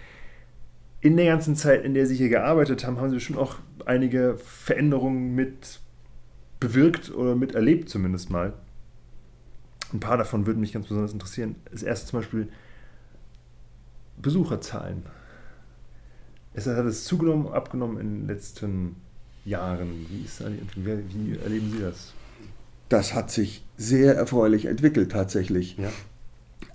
[1.01, 4.37] in der ganzen Zeit, in der Sie hier gearbeitet haben, haben Sie schon auch einige
[4.37, 5.81] Veränderungen mit
[6.61, 8.53] bewirkt oder miterlebt zumindest mal.
[9.91, 11.57] Ein paar davon würden mich ganz besonders interessieren.
[11.69, 12.47] Das erste zum Beispiel
[14.17, 15.03] Besucherzahlen.
[16.53, 18.95] Es hat es zugenommen, abgenommen in den letzten
[19.45, 20.05] Jahren.
[20.09, 20.43] Wie, ist,
[20.75, 22.13] wie erleben Sie das?
[22.89, 25.77] Das hat sich sehr erfreulich entwickelt tatsächlich.
[25.77, 25.89] Ja.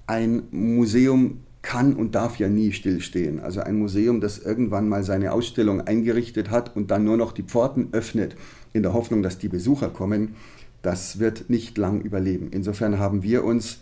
[0.06, 3.40] Ein Museum kann und darf ja nie stillstehen.
[3.40, 7.42] Also ein Museum, das irgendwann mal seine Ausstellung eingerichtet hat und dann nur noch die
[7.42, 8.36] Pforten öffnet,
[8.72, 10.36] in der Hoffnung, dass die Besucher kommen,
[10.82, 12.48] das wird nicht lang überleben.
[12.52, 13.80] Insofern haben wir uns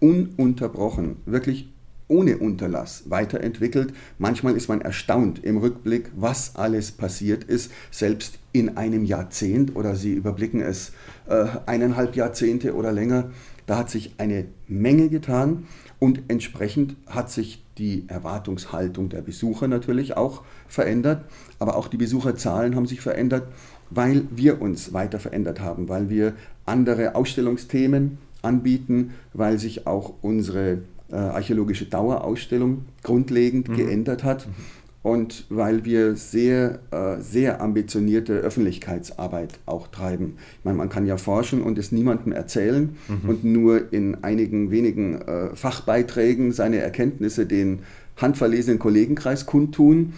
[0.00, 1.68] ununterbrochen, wirklich
[2.08, 3.92] ohne Unterlass weiterentwickelt.
[4.18, 9.96] Manchmal ist man erstaunt im Rückblick, was alles passiert ist, selbst in einem Jahrzehnt oder
[9.96, 10.92] Sie überblicken es
[11.28, 13.30] äh, eineinhalb Jahrzehnte oder länger.
[13.66, 15.66] Da hat sich eine Menge getan
[15.98, 21.24] Und entsprechend hat sich die Erwartungshaltung der Besucher natürlich auch verändert,
[21.58, 23.48] aber auch die Besucherzahlen haben sich verändert,
[23.88, 26.34] weil wir uns weiter verändert haben, weil wir
[26.66, 33.76] andere Ausstellungsthemen anbieten, weil sich auch unsere äh, archäologische Dauerausstellung grundlegend mhm.
[33.76, 34.46] geändert hat.
[34.46, 34.54] Mhm
[35.06, 40.34] und weil wir sehr, äh, sehr ambitionierte Öffentlichkeitsarbeit auch treiben.
[40.58, 43.28] Ich meine, man kann ja forschen und es niemandem erzählen mhm.
[43.28, 47.82] und nur in einigen wenigen äh, Fachbeiträgen seine Erkenntnisse den
[48.16, 50.14] handverlesenen Kollegenkreis kundtun.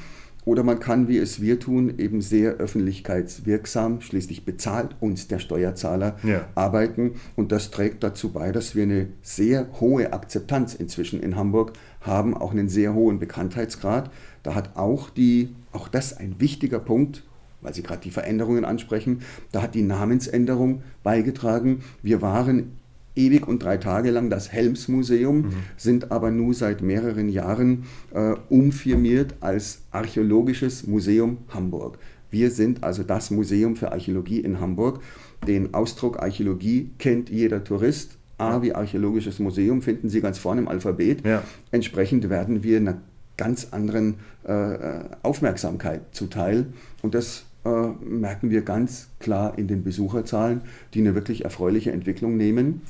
[0.48, 6.16] Oder man kann, wie es wir tun, eben sehr öffentlichkeitswirksam, schließlich bezahlt uns der Steuerzahler,
[6.22, 6.48] ja.
[6.54, 7.16] arbeiten.
[7.36, 12.34] Und das trägt dazu bei, dass wir eine sehr hohe Akzeptanz inzwischen in Hamburg haben,
[12.34, 14.10] auch einen sehr hohen Bekanntheitsgrad.
[14.42, 17.24] Da hat auch die, auch das ein wichtiger Punkt,
[17.60, 19.20] weil Sie gerade die Veränderungen ansprechen,
[19.52, 21.82] da hat die Namensänderung beigetragen.
[22.00, 22.78] Wir waren
[23.18, 25.52] ewig und drei Tage lang das Helmsmuseum, mhm.
[25.76, 31.98] sind aber nur seit mehreren Jahren äh, umfirmiert als Archäologisches Museum Hamburg.
[32.30, 35.00] Wir sind also das Museum für Archäologie in Hamburg.
[35.46, 38.16] Den Ausdruck Archäologie kennt jeder Tourist.
[38.38, 41.26] A wie Archäologisches Museum finden Sie ganz vorne im Alphabet.
[41.26, 41.42] Ja.
[41.72, 42.98] Entsprechend werden wir
[43.36, 44.76] ganz anderen äh,
[45.22, 46.66] Aufmerksamkeit zuteil.
[47.02, 50.60] Und das äh, merken wir ganz klar in den Besucherzahlen,
[50.94, 52.82] die eine wirklich erfreuliche Entwicklung nehmen.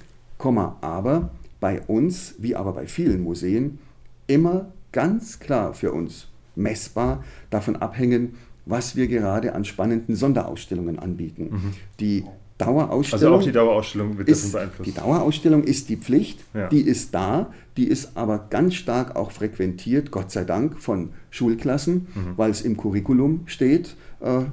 [0.81, 3.79] Aber bei uns, wie aber bei vielen Museen,
[4.27, 11.49] immer ganz klar für uns messbar davon abhängen, was wir gerade an spannenden Sonderausstellungen anbieten.
[11.51, 11.75] Mhm.
[12.01, 12.25] Die
[12.59, 13.35] Dauerausstellung.
[13.35, 14.91] Also auch die Dauerausstellung wird ist, beeinflusst.
[14.91, 16.69] Die Dauerausstellung ist die Pflicht, ja.
[16.69, 22.09] die ist da, die ist aber ganz stark auch frequentiert, Gott sei Dank, von Schulklassen,
[22.15, 22.33] mhm.
[22.37, 23.97] weil es im Curriculum steht,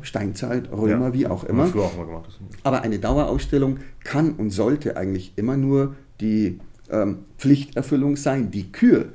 [0.01, 1.13] Steinzeit, Römer, ja.
[1.13, 1.65] wie auch immer.
[1.65, 6.59] Auch mal gemacht, aber eine Dauerausstellung kann und sollte eigentlich immer nur die
[6.91, 8.51] ähm, Pflichterfüllung sein.
[8.51, 9.05] Die Kür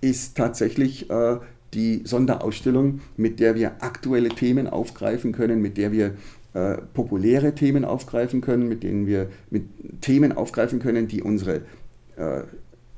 [0.00, 1.36] ist tatsächlich äh,
[1.74, 6.14] die Sonderausstellung, mit der wir aktuelle Themen aufgreifen können, mit der wir
[6.54, 9.64] äh, populäre Themen aufgreifen können, mit denen wir mit
[10.00, 11.62] Themen aufgreifen können, die unsere
[12.16, 12.42] äh,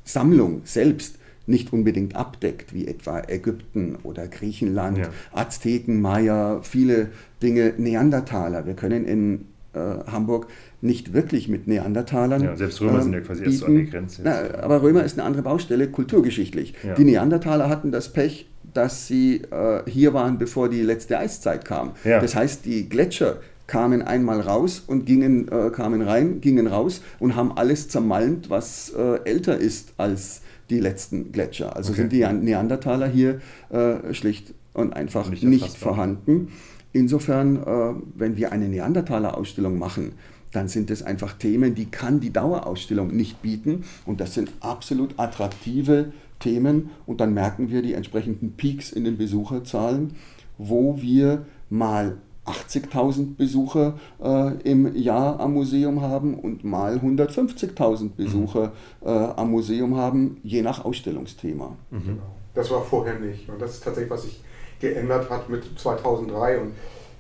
[0.05, 5.09] Sammlung selbst nicht unbedingt abdeckt, wie etwa Ägypten oder Griechenland, ja.
[5.33, 7.09] Azteken, Maya, viele
[7.43, 8.67] Dinge, Neandertaler.
[8.67, 9.79] Wir können in äh,
[10.11, 10.47] Hamburg
[10.81, 12.43] nicht wirklich mit Neandertalern.
[12.43, 14.23] Ja, selbst Römer äh, sind ja quasi erst so an der Grenze.
[14.25, 16.75] Na, aber Römer ist eine andere Baustelle, kulturgeschichtlich.
[16.83, 16.95] Ja.
[16.95, 21.93] Die Neandertaler hatten das Pech, dass sie äh, hier waren, bevor die letzte Eiszeit kam.
[22.05, 22.21] Ja.
[22.21, 27.37] Das heißt, die Gletscher kamen einmal raus und gingen, äh, kamen rein, gingen raus und
[27.37, 30.42] haben alles zermalmt, was äh, älter ist als
[30.73, 31.77] die letzten Gletscher.
[31.77, 32.03] Also okay.
[32.03, 36.49] sind die Neandertaler hier äh, schlicht und einfach nicht, nicht vorhanden.
[36.93, 40.13] Insofern, äh, wenn wir eine Neandertaler-Ausstellung machen,
[40.53, 43.85] dann sind es einfach Themen, die kann die Dauerausstellung nicht bieten.
[44.05, 49.17] Und das sind absolut attraktive Themen und dann merken wir die entsprechenden Peaks in den
[49.17, 50.15] Besucherzahlen,
[50.59, 58.73] wo wir mal 80.000 Besucher äh, im Jahr am Museum haben und mal 150.000 Besucher
[59.01, 59.07] mhm.
[59.07, 61.77] äh, am Museum haben, je nach Ausstellungsthema.
[61.91, 62.05] Mhm.
[62.05, 62.23] Genau.
[62.55, 64.43] Das war vorher nicht und das ist tatsächlich, was sich
[64.81, 66.73] geändert hat mit 2003 und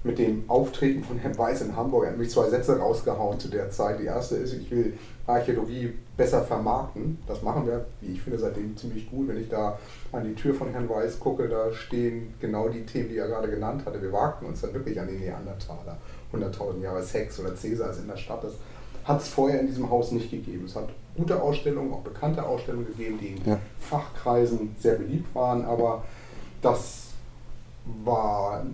[0.04, 2.04] mit dem Auftreten von Herrn Weiß in Hamburg.
[2.04, 4.00] Er hat mich zwei Sätze rausgehauen zu der Zeit.
[4.00, 4.94] Die erste ist, ich will
[5.26, 7.18] Archäologie besser vermarkten.
[7.26, 9.28] Das machen wir, wie ich finde, seitdem ziemlich gut.
[9.28, 9.78] Wenn ich da
[10.11, 13.48] an die Tür von Herrn Weiß gucke, da stehen genau die Themen, die er gerade
[13.48, 14.02] genannt hatte.
[14.02, 15.96] Wir wagten uns dann wirklich an die Neandertaler.
[16.32, 18.42] 100.000 Jahre Sex oder Cäsars in der Stadt.
[18.42, 18.54] Das
[19.04, 20.64] hat es vorher in diesem Haus nicht gegeben.
[20.66, 23.58] Es hat gute Ausstellungen, auch bekannte Ausstellungen gegeben, die in ja.
[23.80, 26.04] Fachkreisen sehr beliebt waren, aber
[26.62, 27.08] das
[28.04, 28.64] war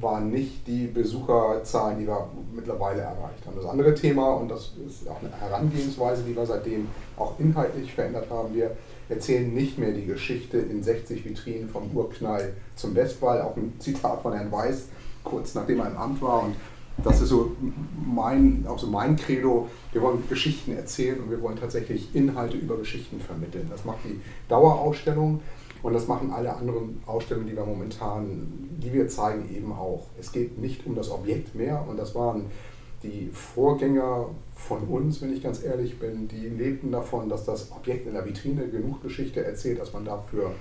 [0.00, 3.56] waren nicht die Besucherzahlen, die wir mittlerweile erreicht haben.
[3.56, 8.26] Das andere Thema, und das ist auch eine Herangehensweise, die wir seitdem auch inhaltlich verändert
[8.30, 8.76] haben, wir
[9.08, 14.22] erzählen nicht mehr die Geschichte in 60 Vitrinen vom Urknall zum Westwall, auch ein Zitat
[14.22, 14.88] von Herrn Weiß,
[15.22, 16.44] kurz nachdem er im Amt war.
[16.44, 16.56] Und
[16.98, 17.56] das ist so
[18.04, 19.68] mein, auch so mein Credo.
[19.92, 23.66] Wir wollen Geschichten erzählen und wir wollen tatsächlich Inhalte über Geschichten vermitteln.
[23.70, 25.40] Das macht die Dauerausstellung.
[25.82, 30.06] Und das machen alle anderen Ausstellungen, die wir momentan, die wir zeigen, eben auch.
[30.18, 32.46] Es geht nicht um das Objekt mehr und das waren
[33.02, 38.06] die Vorgänger von uns, wenn ich ganz ehrlich bin, die lebten davon, dass das Objekt
[38.06, 40.52] in der Vitrine genug Geschichte erzählt, dass man dafür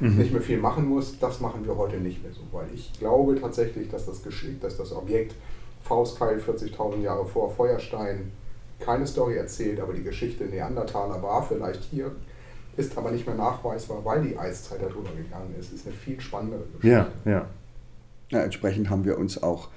[0.00, 0.18] mhm.
[0.18, 1.18] nicht mehr viel machen muss.
[1.18, 4.76] Das machen wir heute nicht mehr so, weil ich glaube tatsächlich, dass das Geschick, dass
[4.76, 5.34] das Objekt
[5.82, 8.32] Faustkeil 40.000 Jahre vor Feuerstein
[8.80, 12.12] keine Story erzählt, aber die Geschichte Neandertaler war vielleicht hier
[12.78, 15.72] ist aber nicht mehr nachweisbar, weil die Eiszeit darüber gegangen ist.
[15.72, 16.88] Ist eine viel spannendere Geschichte.
[16.88, 17.46] Ja, ja.
[18.30, 19.68] ja entsprechend haben wir uns auch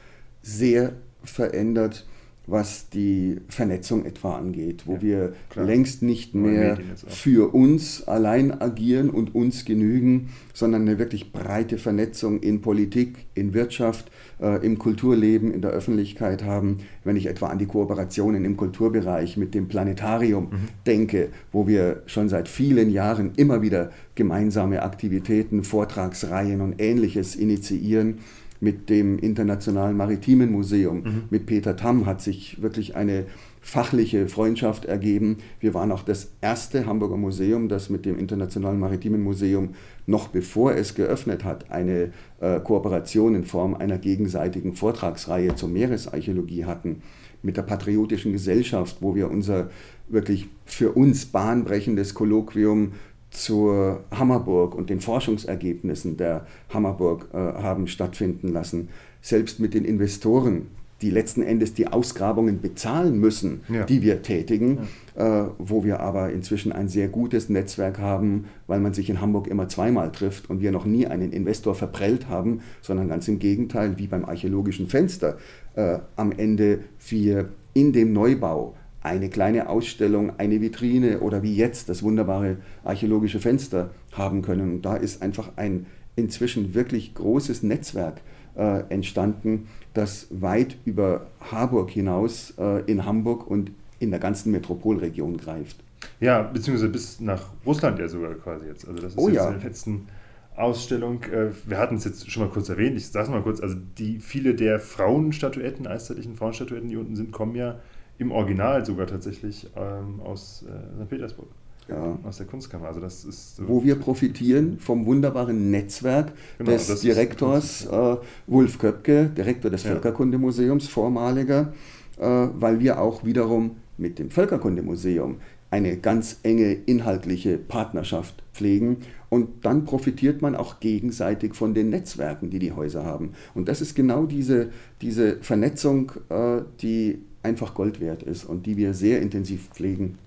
[0.43, 2.05] sehr verändert,
[2.47, 5.65] was die Vernetzung etwa angeht, wo Ja, wir klar.
[5.65, 12.39] längst nicht mehr für uns allein agieren und uns genügen, sondern eine wirklich breite Vernetzung
[12.41, 16.79] in Politik, in Wirtschaft, äh, im Kulturleben, in der Öffentlichkeit haben.
[17.03, 20.57] Wenn ich etwa an die Kooperationen im Kulturbereich mit dem Planetarium Mhm.
[20.85, 28.19] denke, wo wir schon seit vielen Jahren immer wieder gemeinsame Aktivitäten, Vortragsreihen und ähnliches initiieren.
[28.63, 31.23] Mit dem Internationalen Maritimen Museum, Mhm.
[31.31, 33.25] mit Peter Tamm hat sich wirklich eine
[33.61, 35.37] fachliche Freundschaft ergeben.
[35.59, 39.75] Wir waren auch das erste Hamburger Museum, das mit dem Internationalen Maritimen Museum
[40.07, 46.65] noch bevor es geöffnet hat, eine äh, Kooperation in Form einer gegenseitigen Vortragsreihe zur Meeresarchäologie
[46.65, 47.03] hatten.
[47.43, 49.69] Mit der Patriotischen Gesellschaft, wo wir unser
[50.09, 52.93] wirklich für uns bahnbrechendes Kolloquium
[53.29, 58.89] zur Hammerburg und den Forschungsergebnissen der Hammerburg äh, haben stattfinden lassen.
[59.21, 60.67] Selbst mit den Investoren,
[61.01, 63.85] die letzten Endes die Ausgrabungen bezahlen müssen, Ja.
[63.85, 64.79] die wir tätigen,
[65.15, 69.47] äh, wo wir aber inzwischen ein sehr gutes Netzwerk haben, weil man sich in Hamburg
[69.47, 73.97] immer zweimal trifft und wir noch nie einen Investor verprellt haben, sondern ganz im Gegenteil,
[73.97, 75.37] wie beim archäologischen Fenster,
[75.75, 81.89] äh, am Ende wir in dem Neubau eine kleine Ausstellung, eine Vitrine oder wie jetzt
[81.89, 84.73] das wunderbare archäologische Fenster haben können.
[84.73, 88.21] Und da ist einfach ein inzwischen wirklich großes Netzwerk
[88.55, 95.37] äh, entstanden, das weit über Harburg hinaus äh, in Hamburg und in der ganzen Metropolregion
[95.37, 95.77] greift.
[96.19, 98.87] Ja, beziehungsweise bis nach Russland ja sogar quasi jetzt.
[98.87, 99.49] Also das ist Oh jetzt ja.
[99.49, 100.07] in der letzten
[100.55, 101.23] Ausstellung.
[101.23, 103.75] äh, Wir hatten es jetzt schon mal kurz erwähnt, ich sage es mal kurz, also
[103.97, 107.79] die viele der Frauenstatuetten, eiszeitlichen Frauenstatuetten, die unten sind, kommen ja
[108.17, 111.09] im Original sogar tatsächlich ähm, aus äh, St.
[111.09, 111.47] Petersburg,
[111.87, 112.17] Ja.
[112.23, 112.87] aus der Kunstkammer.
[112.87, 118.17] Also das ist Wo wir profitieren vom wunderbaren Netzwerk Genau, des Direktors äh,
[118.47, 119.91] Wulf Köpke, Direktor des Ja.
[119.91, 121.73] Völkerkundemuseums, vormaliger,
[122.17, 125.37] äh, weil wir auch wiederum mit dem Völkerkundemuseum
[125.69, 128.97] eine ganz enge inhaltliche Partnerschaft pflegen
[129.29, 133.31] und dann profitiert man auch gegenseitig von den Netzwerken, die die Häuser haben.
[133.53, 134.69] Und das ist genau diese,
[135.01, 140.17] diese Vernetzung, äh, die einfach Gold wert ist und die wir sehr intensiv pflegen.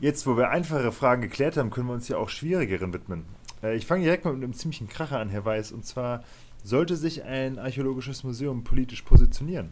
[0.00, 3.24] Jetzt, wo wir einfache Fragen geklärt haben, können wir uns ja auch schwierigeren widmen.
[3.62, 5.72] Äh, Ich fange direkt mal mit einem ziemlichen Kracher an, Herr Weiß.
[5.72, 6.24] Und zwar,
[6.64, 9.70] sollte sich ein archäologisches Museum politisch positionieren?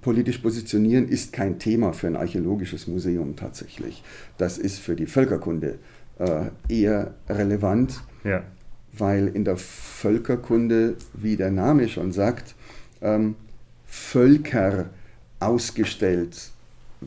[0.00, 4.02] Politisch positionieren ist kein Thema für ein archäologisches Museum tatsächlich.
[4.38, 5.78] Das ist für die Völkerkunde
[6.18, 8.44] äh, eher relevant, Ja.
[8.92, 12.54] weil in der Völkerkunde, wie der Name schon sagt,
[13.02, 13.34] ähm,
[13.84, 14.90] Völker
[15.40, 16.50] ausgestellt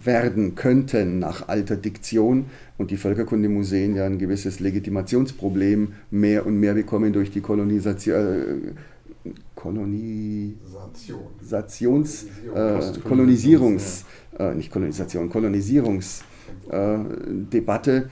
[0.03, 2.45] werden könnten nach alter Diktion
[2.77, 8.05] und die Völkerkundemuseen ja ein gewisses Legitimationsproblem mehr und mehr bekommen durch die Kolonisation.
[8.05, 8.73] Äh,
[12.55, 14.05] äh, Kolonisierungs,
[14.37, 17.97] äh, nicht Kolonisation, Kolonisierungsdebatte.
[17.97, 18.03] Äh,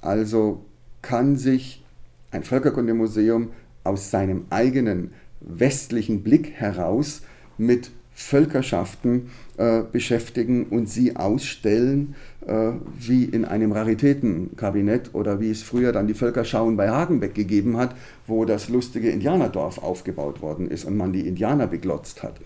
[0.00, 0.64] also
[1.02, 1.84] kann sich
[2.30, 3.50] ein Völkerkundemuseum
[3.84, 7.22] aus seinem eigenen westlichen Blick heraus
[7.56, 15.62] mit Völkerschaften äh, beschäftigen und sie ausstellen, äh, wie in einem Raritätenkabinett oder wie es
[15.62, 17.94] früher dann die Völkerschauen bei Hagenbeck gegeben hat,
[18.26, 22.40] wo das lustige Indianerdorf aufgebaut worden ist und man die Indianer beglotzt hat.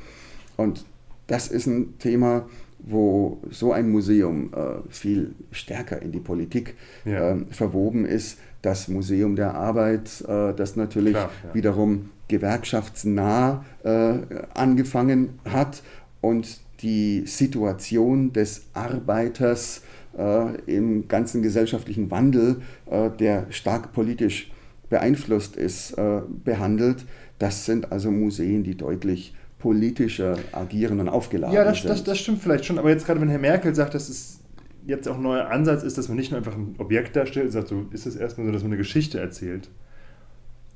[0.58, 0.84] Und
[1.26, 2.44] das ist ein Thema,
[2.78, 6.74] wo so ein Museum äh, viel stärker in die Politik
[7.06, 7.30] Ja.
[7.30, 8.38] ähm, verwoben ist.
[8.60, 11.54] Das Museum der Arbeit, äh, das natürlich Klar, ja.
[11.54, 14.14] wiederum gewerkschaftsnah äh,
[14.54, 15.82] angefangen hat
[16.20, 19.82] und die Situation des Arbeiters
[20.18, 24.50] äh, im ganzen gesellschaftlichen Wandel, äh, der stark politisch
[24.88, 27.04] beeinflusst ist, äh, behandelt.
[27.38, 31.90] Das sind also Museen, die deutlich politischer agieren und aufgeladen Ja, das, sind.
[31.90, 34.40] das, das stimmt vielleicht schon, aber jetzt gerade, wenn Herr Merkel sagt, dass es
[34.86, 37.68] jetzt auch ein neuer Ansatz ist, dass man nicht nur einfach ein Objekt darstellt, sagt,
[37.68, 39.68] so ist es erstmal so, dass man eine Geschichte erzählt,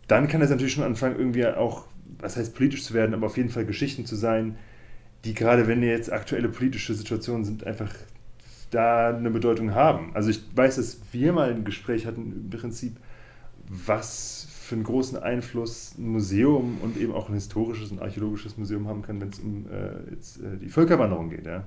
[0.08, 1.84] dann kann es natürlich schon anfangen, irgendwie auch,
[2.18, 4.56] was heißt politisch zu werden, aber auf jeden Fall Geschichten zu sein,
[5.24, 7.92] die gerade, wenn jetzt aktuelle politische Situationen sind, einfach
[8.70, 10.14] da eine Bedeutung haben.
[10.14, 12.96] Also ich weiß, dass wir mal ein Gespräch hatten im Prinzip,
[13.68, 18.88] was für einen großen Einfluss ein Museum und eben auch ein historisches und archäologisches Museum
[18.88, 21.46] haben kann, wenn es um äh, jetzt, äh, die Völkerwanderung geht.
[21.46, 21.64] Ja?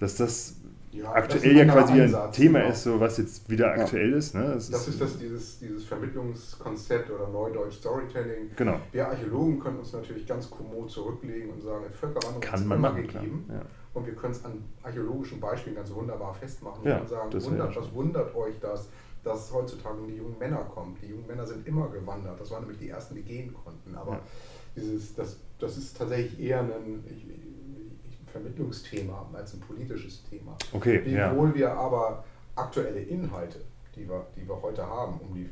[0.00, 0.56] Dass das
[0.92, 2.72] Ja, aktuell ja ein quasi ein Ansatz, Thema genau.
[2.72, 4.34] ist, so was jetzt wieder aktuell ist.
[4.34, 4.42] Ne?
[4.54, 8.50] Das, Das ist das, dieses, dieses Vermittlungskonzept oder Neudeutsch Storytelling.
[8.56, 8.80] Genau.
[8.90, 13.02] Wir Archäologen können uns natürlich ganz kommod zurücklegen und sagen, Völkerwanderung Kann man immer machen,
[13.06, 13.44] gegeben.
[13.48, 13.62] Ja.
[13.94, 17.80] Und wir können es an archäologischen Beispielen ganz wunderbar festmachen Ja, und sagen, wundert, ja
[17.80, 18.88] was wundert euch das,
[19.22, 21.00] dass heutzutage um die jungen Männer kommt.
[21.02, 22.40] Die jungen Männer sind immer gewandert.
[22.40, 23.94] Das waren nämlich die ersten, die gehen konnten.
[23.94, 24.20] Aber Ja.
[24.74, 27.26] dieses, das, das ist tatsächlich eher ein, ich
[28.30, 30.56] Vermittlungsthema als ein politisches Thema.
[30.72, 31.54] Okay, Wiewohl ja.
[31.54, 32.24] wir aber
[32.54, 33.60] aktuelle Inhalte,
[33.94, 35.48] die wir, die wir heute haben, um die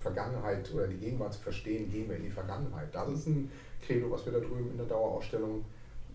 [0.00, 2.88] Vergangenheit oder die Gegenwart zu verstehen, gehen wir in die Vergangenheit.
[2.92, 3.50] Das ist ein
[3.86, 5.64] Credo, was wir da drüben in der Dauerausstellung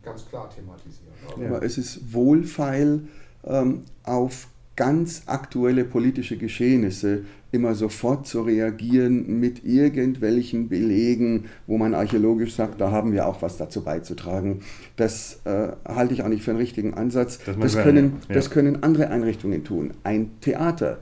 [0.04, 1.14] ganz klar thematisieren.
[1.28, 3.08] Also Aber es ist wohlfeil
[3.44, 7.22] ähm, auf ganz aktuelle politische Geschehnisse
[7.52, 13.42] immer sofort zu reagieren mit irgendwelchen Belegen, wo man archäologisch sagt, da haben wir auch
[13.42, 14.60] was dazu beizutragen.
[14.98, 17.40] Das äh, halte ich auch nicht für einen richtigen Ansatz.
[17.46, 18.36] Das, das können, ja.
[18.36, 19.92] das können andere Einrichtungen tun.
[20.04, 21.00] Ein Theater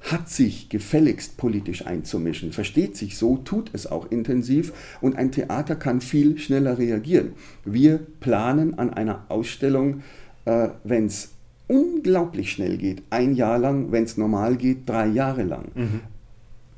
[0.00, 5.74] hat sich gefälligst politisch einzumischen, versteht sich so, tut es auch intensiv und ein Theater
[5.74, 7.32] kann viel schneller reagieren.
[7.64, 10.02] Wir planen an einer Ausstellung,
[10.44, 11.30] äh, wenn es
[11.68, 15.66] unglaublich schnell geht, ein Jahr lang, wenn es normal geht, drei Jahre lang.
[15.74, 16.00] Mhm.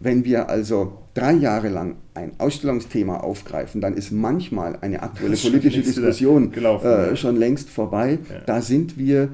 [0.00, 5.82] Wenn wir also drei Jahre lang ein Ausstellungsthema aufgreifen, dann ist manchmal eine aktuelle politische
[5.82, 8.18] Diskussion gelaufen, äh, schon längst vorbei.
[8.28, 8.40] Ja.
[8.46, 9.30] Da sind wir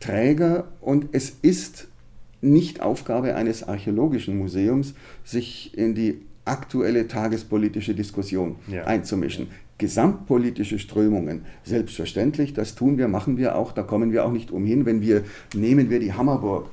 [0.00, 1.88] Träger und es ist
[2.40, 4.94] nicht Aufgabe eines archäologischen Museums,
[5.24, 8.84] sich in die aktuelle tagespolitische Diskussion ja.
[8.84, 9.48] einzumischen.
[9.78, 14.86] Gesamtpolitische Strömungen, selbstverständlich, das tun wir, machen wir auch, da kommen wir auch nicht umhin,
[14.86, 15.24] wenn wir,
[15.54, 16.68] nehmen wir die Hammerburg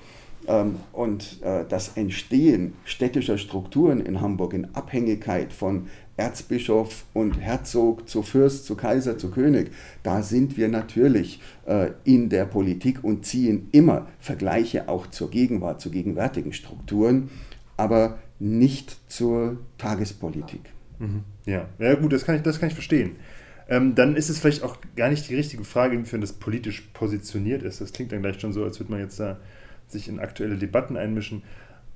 [0.47, 5.87] ähm, und äh, das Entstehen städtischer Strukturen in Hamburg in Abhängigkeit von
[6.17, 12.29] Erzbischof und Herzog zu Fürst, zu Kaiser, zu König, da sind wir natürlich äh, in
[12.29, 17.29] der Politik und ziehen immer Vergleiche auch zur Gegenwart, zu gegenwärtigen Strukturen,
[17.75, 20.61] aber nicht zur Tagespolitik.
[20.99, 21.23] Mhm.
[21.45, 21.67] Ja.
[21.79, 23.15] ja, gut, das kann ich, das kann ich verstehen.
[23.67, 27.63] Ähm, dann ist es vielleicht auch gar nicht die richtige Frage, inwiefern das politisch positioniert
[27.63, 27.81] ist.
[27.81, 29.37] Das klingt dann gleich schon so, als würde man jetzt da
[29.87, 31.43] sich in aktuelle Debatten einmischen.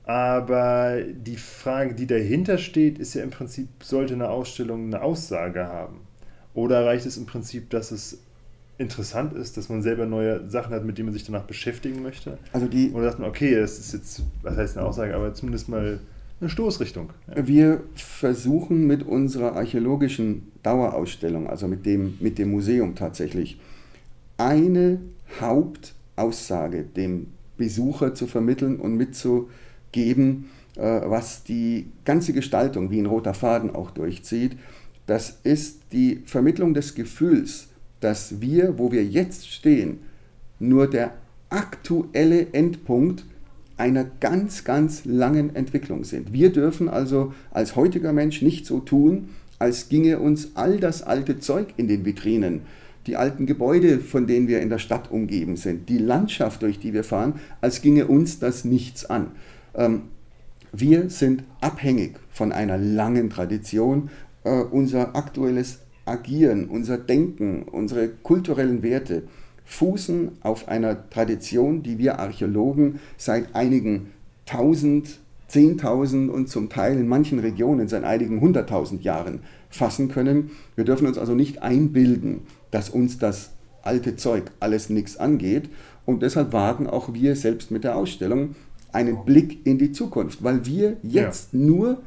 [0.04, 5.68] Aber die Frage, die dahinter steht, ist ja im Prinzip, sollte eine Ausstellung eine Aussage
[5.68, 6.02] haben?
[6.56, 8.20] Oder reicht es im Prinzip, dass es
[8.80, 12.39] interessant ist, dass man selber neue Sachen hat, mit denen man sich danach beschäftigen möchte?
[12.54, 15.70] Also die Oder sagt man, okay, das ist jetzt, was heißt eine Aussage, aber zumindest
[15.70, 16.00] mal
[16.40, 17.12] eine Stoßrichtung.
[17.28, 17.48] Ja.
[17.48, 23.60] Wir versuchen mit unserer archäologischen Dauerausstellung, also mit dem, mit dem Museum tatsächlich,
[24.38, 25.00] eine
[25.40, 27.28] Hauptaussage dem
[27.58, 29.50] Besucher zu vermitteln und mitzugeben,
[29.92, 34.58] geben, äh, was die ganze Gestaltung wie ein roter Faden auch durchzieht.
[35.06, 37.68] Das ist die Vermittlung des Gefühls,
[38.00, 40.00] dass wir, wo wir jetzt stehen,
[40.60, 41.14] nur der
[41.50, 43.26] aktuelle Endpunkt
[43.80, 46.34] einer ganz, ganz langen Entwicklung sind.
[46.34, 51.39] Wir dürfen also als heutiger Mensch nicht so tun, als ginge uns all das alte
[51.39, 52.61] Zeug in den Vitrinen,
[53.07, 56.93] die alten Gebäude, von denen wir in der Stadt umgeben sind, die Landschaft, durch die
[56.93, 59.32] wir fahren, als ginge uns das nichts an.
[59.75, 60.03] Ähm,
[60.71, 64.09] wir sind abhängig von einer langen Tradition.
[64.43, 69.23] Äh, unser aktuelles Agieren, unser Denken, unsere kulturellen Werte
[69.70, 74.09] fußen auf einer Tradition, die wir Archäologen seit einigen
[74.47, 80.49] tausend, zehntausend und zum Teil in manchen Regionen seit einigen hunderttausend Jahren fassen können.
[80.76, 82.41] Wir dürfen uns also nicht einbilden,
[82.72, 83.51] dass uns das
[83.84, 85.70] alte Zeug alles nichts angeht.
[86.03, 88.55] Und deshalb wagen auch wir selbst mit der Ausstellung
[88.91, 91.59] einen Blick in die Zukunft, weil wir jetzt ja.
[91.59, 92.01] nur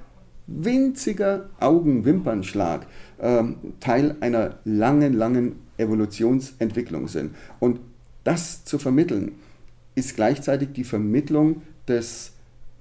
[0.48, 2.88] winziger Augenwimpernschlag
[3.20, 7.34] ähm, Teil einer langen, langen Evolutionsentwicklung sind.
[7.60, 7.80] Und
[8.24, 9.32] das zu vermitteln,
[9.94, 12.32] ist gleichzeitig die Vermittlung des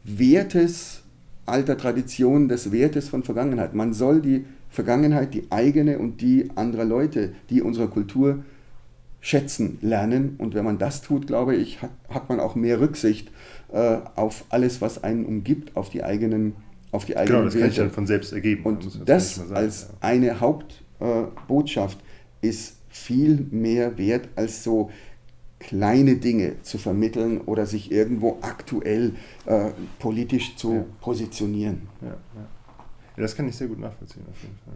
[0.04, 1.04] Wertes
[1.46, 3.74] alter Traditionen, des Wertes von Vergangenheit.
[3.74, 8.44] Man soll die Vergangenheit, die eigene und die anderer Leute, die unserer Kultur
[9.20, 10.36] schätzen lernen.
[10.38, 13.30] Und wenn man das tut, glaube ich, hat, man auch mehr Rücksicht
[13.72, 16.56] äh, auf alles, was einen umgibt, auf die eigenen
[16.92, 17.62] auf die eigenen Genau, das Werte.
[17.62, 18.64] kann sich dann von selbst ergeben.
[18.64, 21.98] Und das, das als eine Hauptbotschaft
[22.42, 24.92] äh, ist viel mehr wert, als so
[25.60, 29.14] kleine Dinge zu vermitteln oder sich irgendwo aktuell
[29.46, 29.70] äh,
[30.00, 30.86] politisch zu ja.
[31.02, 31.88] positionieren.
[32.02, 32.48] Ja, ja.
[33.18, 34.76] das kann ich sehr gut nachvollziehen, auf jeden Fall.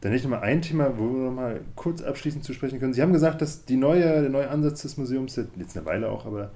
[0.00, 2.78] Dann hätte ich noch mal ein Thema, wo wir noch mal kurz abschließend zu sprechen
[2.78, 2.92] können.
[2.92, 6.26] Sie haben gesagt, dass die neue, der neue Ansatz des Museums, jetzt eine Weile auch,
[6.26, 6.50] aber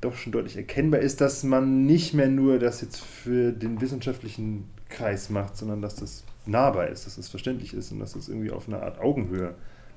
[0.00, 4.70] doch schon deutlich erkennbar ist, dass man nicht mehr nur das jetzt für den wissenschaftlichen
[4.88, 8.50] Kreis macht, sondern dass das nahbar ist, dass das verständlich ist und dass das irgendwie
[8.50, 9.54] auf eine Art Augenhöhe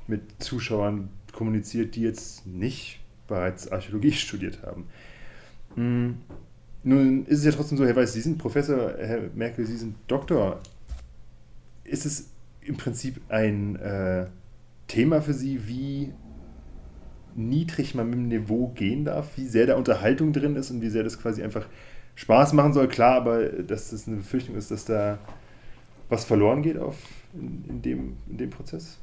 [0.08, 4.88] mit Zuschauern kommuniziert, die jetzt nicht bereits Archäologie studiert haben.
[5.76, 6.18] Hm.
[6.86, 9.96] Nun ist es ja trotzdem so, Herr Weiß, Sie sind Professor, Herr Merkel, Sie sind
[10.08, 10.60] Doktor.
[11.86, 12.30] Ist es
[12.62, 14.26] im Prinzip ein äh,
[14.88, 16.12] Thema für Sie, wie
[17.36, 20.90] niedrig man mit dem Niveau gehen darf, wie sehr da Unterhaltung drin ist und wie
[20.90, 21.68] sehr das quasi einfach
[22.16, 22.88] Spaß machen soll.
[22.88, 25.20] Klar, aber dass das eine Befürchtung ist, dass da
[26.14, 26.96] was verloren geht auf,
[27.34, 28.98] in, in, dem, in dem Prozess?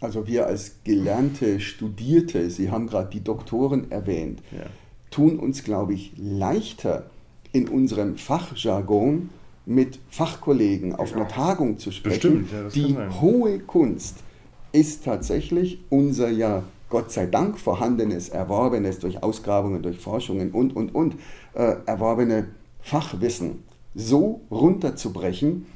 [0.00, 4.66] also wir als gelernte Studierte, Sie haben gerade die Doktoren erwähnt, ja.
[5.10, 7.10] tun uns, glaube ich, leichter
[7.52, 9.30] in unserem Fachjargon
[9.66, 11.24] mit Fachkollegen auf genau.
[11.24, 12.42] einer Tagung zu sprechen.
[12.42, 14.18] Bestimmt, ja, die hohe Kunst
[14.72, 20.94] ist tatsächlich unser ja Gott sei Dank vorhandenes, erworbenes durch Ausgrabungen, durch Forschungen und, und,
[20.94, 21.16] und,
[21.54, 22.48] äh, erworbene
[22.80, 23.62] Fachwissen
[23.98, 25.66] so runterzubrechen,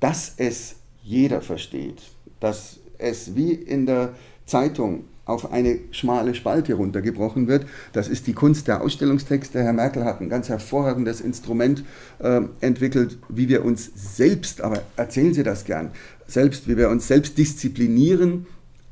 [0.00, 2.02] dass es jeder versteht,
[2.38, 4.14] dass es wie in der
[4.44, 7.64] Zeitung auf eine schmale Spalte runtergebrochen wird.
[7.92, 9.62] Das ist die Kunst der Ausstellungstexte.
[9.62, 11.84] Herr Merkel hat ein ganz hervorragendes Instrument
[12.18, 15.92] äh, entwickelt, wie wir uns selbst, aber erzählen Sie das gern,
[16.26, 18.46] selbst, wie wir uns selbst disziplinieren,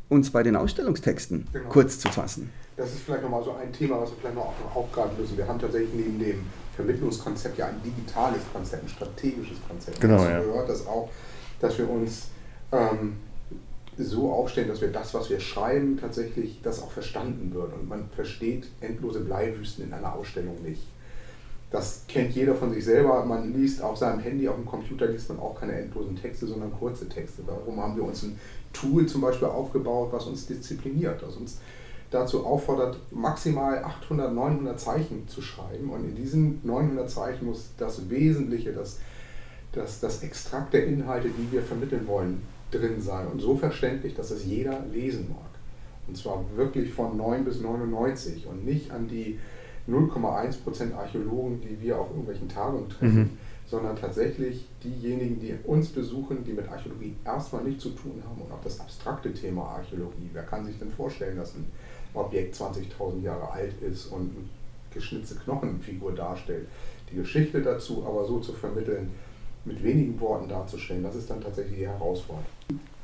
[0.08, 1.68] uns bei den Ausstellungstexten genau.
[1.68, 2.50] kurz zu fassen.
[2.78, 5.36] Das ist vielleicht nochmal so ein Thema, was wir vielleicht noch aufgreifen müssen.
[5.36, 10.00] Wir haben tatsächlich neben dem Vermittlungskonzept ja ein digitales Konzept, ein strategisches Konzept.
[10.00, 10.40] Genau, ja.
[10.40, 11.10] gehört das auch,
[11.60, 12.28] dass wir uns
[12.70, 13.16] ähm,
[13.98, 17.74] so aufstellen, dass wir das, was wir schreiben, tatsächlich das auch verstanden wird.
[17.74, 20.82] Und man versteht endlose Bleiwüsten in einer Ausstellung nicht.
[21.72, 23.24] Das kennt jeder von sich selber.
[23.24, 26.72] Man liest auf seinem Handy, auf dem Computer liest man auch keine endlosen Texte, sondern
[26.72, 27.42] kurze Texte.
[27.44, 28.38] Warum haben wir uns ein
[28.72, 31.58] Tool zum Beispiel aufgebaut, was uns diszipliniert, was uns
[32.10, 35.90] dazu auffordert, maximal 800, 900 Zeichen zu schreiben.
[35.90, 38.98] Und in diesen 900 Zeichen muss das Wesentliche, das,
[39.72, 43.26] das, das Extrakt der Inhalte, die wir vermitteln wollen, drin sein.
[43.28, 45.48] Und so verständlich, dass es jeder lesen mag.
[46.06, 49.38] Und zwar wirklich von 9 bis 99 und nicht an die
[49.88, 53.30] 0,1% Archäologen, die wir auf irgendwelchen Tagungen treffen, mhm.
[53.66, 58.52] sondern tatsächlich diejenigen, die uns besuchen, die mit Archäologie erstmal nichts zu tun haben und
[58.52, 60.30] auch das abstrakte Thema Archäologie.
[60.32, 61.66] Wer kann sich denn vorstellen, dass ein
[62.18, 64.48] Objekt 20.000 Jahre alt ist und eine
[64.92, 66.66] geschnitzte Knochenfigur darstellt?
[67.10, 69.10] Die Geschichte dazu aber so zu vermitteln,
[69.64, 72.46] mit wenigen Worten darzustellen, das ist dann tatsächlich die Herausforderung.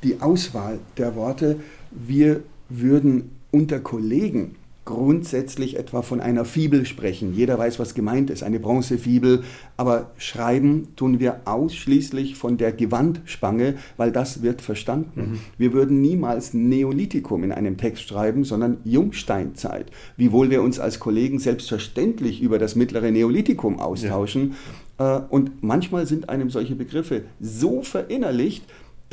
[0.03, 1.59] Die Auswahl der Worte,
[1.91, 4.55] wir würden unter Kollegen
[4.85, 7.33] grundsätzlich etwa von einer Fibel sprechen.
[7.33, 9.43] Jeder weiß, was gemeint ist, eine Bronzefibel.
[9.77, 15.31] Aber schreiben tun wir ausschließlich von der Gewandspange, weil das wird verstanden.
[15.31, 15.39] Mhm.
[15.57, 19.87] Wir würden niemals Neolithikum in einem Text schreiben, sondern Jungsteinzeit.
[20.17, 24.53] Wiewohl wir uns als Kollegen selbstverständlich über das mittlere Neolithikum austauschen.
[24.99, 25.17] Ja.
[25.17, 28.63] Äh, und manchmal sind einem solche Begriffe so verinnerlicht,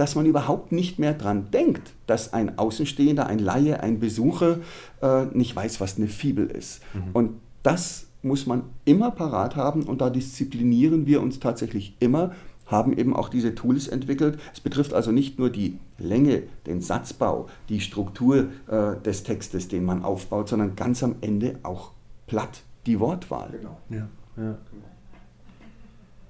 [0.03, 4.59] dass man überhaupt nicht mehr daran denkt, dass ein Außenstehender, ein Laie, ein Besucher
[5.01, 6.83] äh, nicht weiß, was eine Fibel ist.
[6.93, 7.03] Mhm.
[7.13, 7.31] Und
[7.63, 12.35] das muss man immer parat haben und da disziplinieren wir uns tatsächlich immer,
[12.67, 14.41] haben eben auch diese Tools entwickelt.
[14.53, 19.85] Es betrifft also nicht nur die Länge, den Satzbau, die Struktur äh, des Textes, den
[19.85, 21.93] man aufbaut, sondern ganz am Ende auch
[22.27, 23.51] platt die Wortwahl.
[23.53, 23.79] Genau.
[23.89, 24.59] Ja, ja.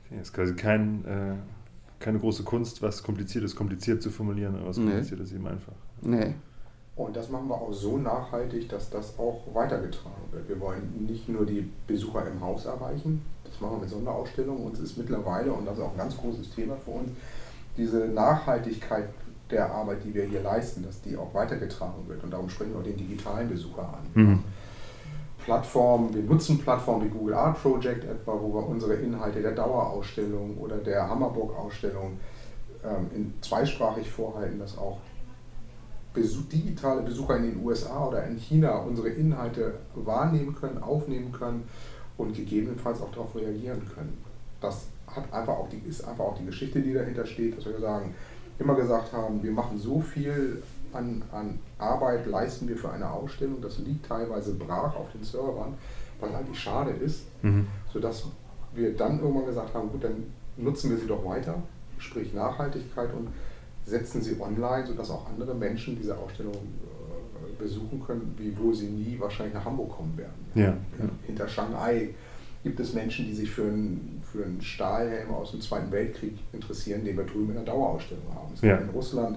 [0.04, 1.36] Okay, ist quasi kein äh
[2.02, 4.90] keine große Kunst, was kompliziert ist, kompliziert zu formulieren, aber was nee.
[4.90, 5.72] kompliziert ist eben einfach.
[6.02, 6.34] Nee.
[6.94, 10.48] Und das machen wir auch so nachhaltig, dass das auch weitergetragen wird.
[10.48, 14.62] Wir wollen nicht nur die Besucher im Haus erreichen, das machen wir mit Sonderausstellungen.
[14.64, 17.10] Uns ist mittlerweile, und das ist auch ein ganz großes Thema für uns,
[17.76, 19.08] diese Nachhaltigkeit
[19.50, 22.22] der Arbeit, die wir hier leisten, dass die auch weitergetragen wird.
[22.24, 24.22] Und darum sprechen wir auch den digitalen Besucher an.
[24.22, 24.44] Mhm.
[25.44, 30.56] Plattformen, wir nutzen Plattformen wie Google Art Project etwa, wo wir unsere Inhalte der Dauerausstellung
[30.58, 32.18] oder der Hammerburg-Ausstellung
[32.84, 34.98] ähm, zweisprachig vorhalten, dass auch
[36.12, 41.64] Besuch, digitale Besucher in den USA oder in China unsere Inhalte wahrnehmen können, aufnehmen können
[42.18, 44.22] und gegebenenfalls auch darauf reagieren können.
[44.60, 47.80] Das hat einfach auch die, ist einfach auch die Geschichte, die dahinter steht, dass wir
[47.80, 48.14] sagen,
[48.58, 50.62] immer gesagt haben, wir machen so viel
[50.92, 53.60] an, an Arbeit leisten wir für eine Ausstellung.
[53.60, 55.74] Das liegt teilweise brach auf den Servern,
[56.20, 57.66] was eigentlich schade ist, mhm.
[57.92, 58.26] sodass
[58.74, 60.24] wir dann irgendwann gesagt haben, gut, dann
[60.56, 61.54] nutzen wir sie doch weiter,
[61.98, 63.28] sprich Nachhaltigkeit und
[63.84, 69.18] setzen sie online, sodass auch andere Menschen diese Ausstellung äh, besuchen können, wiewohl sie nie
[69.18, 70.46] wahrscheinlich nach Hamburg kommen werden.
[70.54, 71.08] Ja, ja.
[71.26, 72.14] Hinter Shanghai
[72.62, 77.04] gibt es Menschen, die sich für einen, für einen Stahlhelm aus dem Zweiten Weltkrieg interessieren,
[77.04, 78.54] den wir drüben in der Dauerausstellung haben.
[78.54, 78.78] Es gibt ja.
[78.78, 79.36] in Russland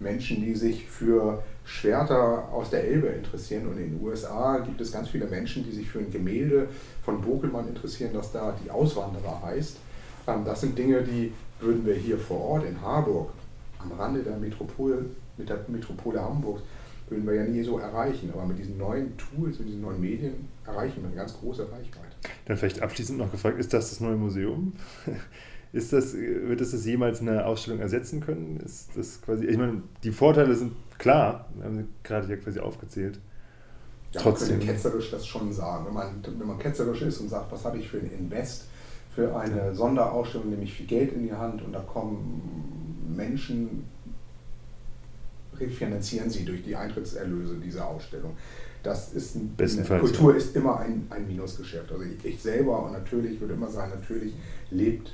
[0.00, 3.66] Menschen, die sich für Schwerter aus der Elbe interessieren.
[3.66, 6.68] Und in den USA gibt es ganz viele Menschen, die sich für ein Gemälde
[7.02, 9.76] von Bokelmann interessieren, das da die Auswanderer heißt.
[10.28, 13.30] Ähm, das sind Dinge, die würden wir hier vor Ort in Harburg,
[13.78, 16.62] am Rande der Metropole, mit der Metropole Hamburgs,
[17.08, 18.30] würden wir ja nie so erreichen.
[18.32, 22.16] Aber mit diesen neuen Tools, mit diesen neuen Medien erreichen wir eine ganz große Reichweite.
[22.46, 24.72] Dann vielleicht abschließend noch gefragt, ist das das neue Museum?
[25.76, 28.58] Ist das, wird es das jemals eine Ausstellung ersetzen können?
[28.64, 32.60] Ist das quasi, ich meine, die Vorteile sind klar, wir haben sie gerade ja quasi
[32.60, 33.20] aufgezählt.
[34.12, 34.56] Ja, Trotzdem.
[34.56, 35.84] Man könnte ketzerisch das schon sagen.
[35.86, 38.64] Wenn man, wenn man ketzerisch ist und sagt, was habe ich für ein Invest
[39.14, 43.84] für eine Sonderausstellung, nehme ich viel Geld in die Hand und da kommen Menschen
[45.58, 48.34] refinanzieren sie durch die Eintrittserlöse dieser Ausstellung.
[48.82, 50.38] Das ist ein, Bestenfalls, Kultur ja.
[50.38, 51.92] ist immer ein, ein Minusgeschäft.
[51.92, 54.32] Also ich, ich selber und natürlich, ich würde immer sagen, natürlich
[54.70, 55.12] lebt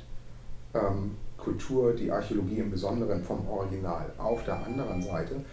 [0.75, 4.13] ähm, Kultur, die Archäologie im Besonderen vom Original.
[4.19, 5.45] Auf der anderen Seite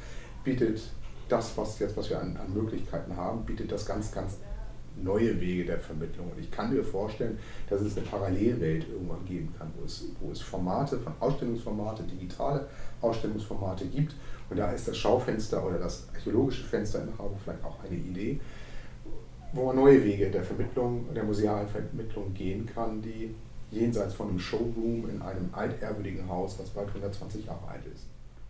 [0.44, 0.82] bietet
[1.28, 4.38] das, was jetzt, was wir an, an Möglichkeiten haben, bietet das ganz, ganz
[5.02, 6.32] neue Wege der Vermittlung.
[6.32, 7.38] Und ich kann mir vorstellen,
[7.70, 12.68] dass es eine Parallelwelt irgendwann geben kann, wo es, wo es Formate von Ausstellungsformate, digitale
[13.02, 14.16] Ausstellungsformate gibt.
[14.50, 18.40] Und da ist das Schaufenster oder das archäologische Fenster in Harburg vielleicht auch eine Idee,
[19.54, 23.34] wo man neue Wege der Vermittlung, der musealen Vermittlung gehen kann, die
[23.72, 28.06] jenseits von einem Showroom in einem altehrwürdigen Haus, was bald 120 Jahre alt ist.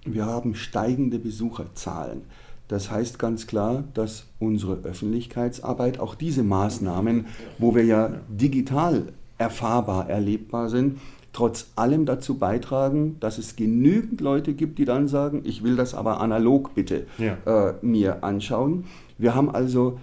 [0.06, 2.22] Wir haben steigende Besucherzahlen.
[2.68, 7.26] Das heißt ganz klar, dass unsere Öffentlichkeitsarbeit, auch diese Maßnahmen,
[7.58, 9.08] wo wir ja digital
[9.38, 11.00] erfahrbar, erlebbar sind,
[11.34, 15.94] trotz allem dazu beitragen, dass es genügend Leute gibt, die dann sagen, ich will das
[15.94, 17.38] aber analog bitte Ja.
[17.70, 18.86] äh, mir anschauen.
[19.18, 20.00] Wir haben also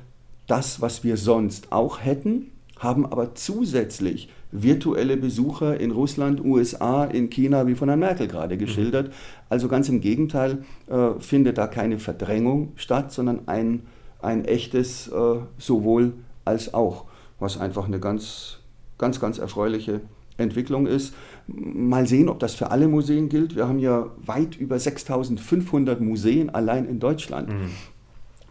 [0.46, 4.28] das, was wir sonst auch hätten, haben aber zusätzlich
[4.62, 9.12] virtuelle Besucher in Russland, USA, in China, wie von Herrn Merkel gerade geschildert.
[9.48, 13.82] Also ganz im Gegenteil äh, findet da keine Verdrängung statt, sondern ein,
[14.20, 17.04] ein echtes äh, sowohl als auch,
[17.38, 18.58] was einfach eine ganz,
[18.98, 20.00] ganz, ganz erfreuliche
[20.38, 21.14] Entwicklung ist.
[21.46, 23.56] Mal sehen, ob das für alle Museen gilt.
[23.56, 27.50] Wir haben ja weit über 6500 Museen allein in Deutschland.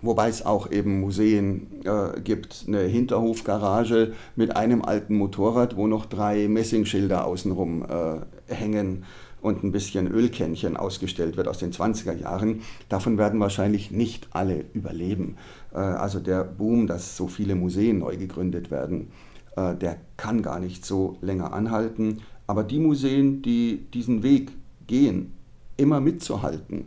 [0.05, 6.05] Wobei es auch eben Museen äh, gibt, eine Hinterhofgarage mit einem alten Motorrad, wo noch
[6.05, 9.03] drei Messingschilder außenrum äh, hängen
[9.41, 12.61] und ein bisschen Ölkännchen ausgestellt wird aus den 20er Jahren.
[12.87, 15.37] Davon werden wahrscheinlich nicht alle überleben.
[15.73, 19.11] Äh, also der Boom, dass so viele Museen neu gegründet werden,
[19.55, 22.21] äh, der kann gar nicht so länger anhalten.
[22.47, 24.51] Aber die Museen, die diesen Weg
[24.85, 25.33] gehen,
[25.77, 26.85] immer mitzuhalten,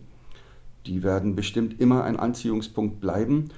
[0.89, 3.51] die werden bestimmt immer ein Anziehungspunkt bleiben.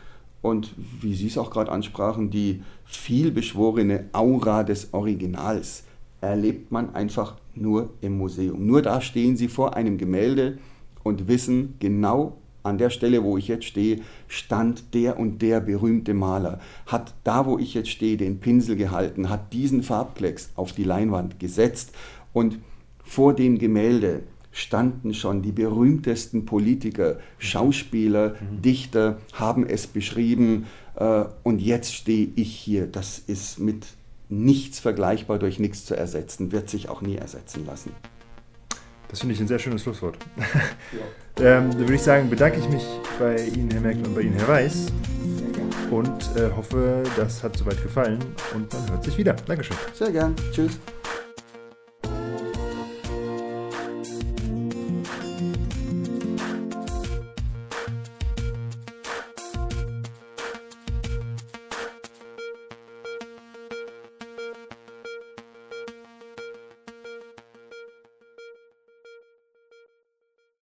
[0.43, 5.85] Und wie Sie es auch gerade ansprachen, die vielbeschworene Aura des Originals
[6.21, 8.67] erlebt man einfach nur im Museum.
[8.67, 10.59] Nur da stehen Sie vor einem Gemälde
[11.03, 16.13] und wissen genau, an der Stelle, wo ich jetzt stehe, stand der und der berühmte
[16.13, 20.85] Maler, hat da, wo ich jetzt stehe, den Pinsel gehalten, hat diesen Farbklecks auf die
[20.85, 21.93] Leinwand gesetzt
[22.35, 22.59] und
[23.03, 28.35] vor dem Gemälde standen schon die berühmtesten Politiker, Schauspieler,
[28.65, 32.87] Dichter, haben es beschrieben äh, und jetzt stehe ich hier.
[32.87, 33.87] Das ist mit
[34.29, 37.93] nichts vergleichbar, durch nichts zu ersetzen, wird sich auch nie ersetzen lassen.
[39.09, 40.17] Das finde ich ein sehr schönes Schlusswort.
[41.39, 42.85] ähm, dann würde ich sagen, bedanke ich mich
[43.19, 44.87] bei Ihnen, Herr Merkel, und bei Ihnen, Herr Weiß.
[45.91, 48.21] Und äh, hoffe, das hat soweit gefallen
[48.55, 49.33] und man hört sich wieder.
[49.33, 49.77] Dankeschön.
[49.93, 50.37] Sehr gern.
[50.53, 50.79] Tschüss.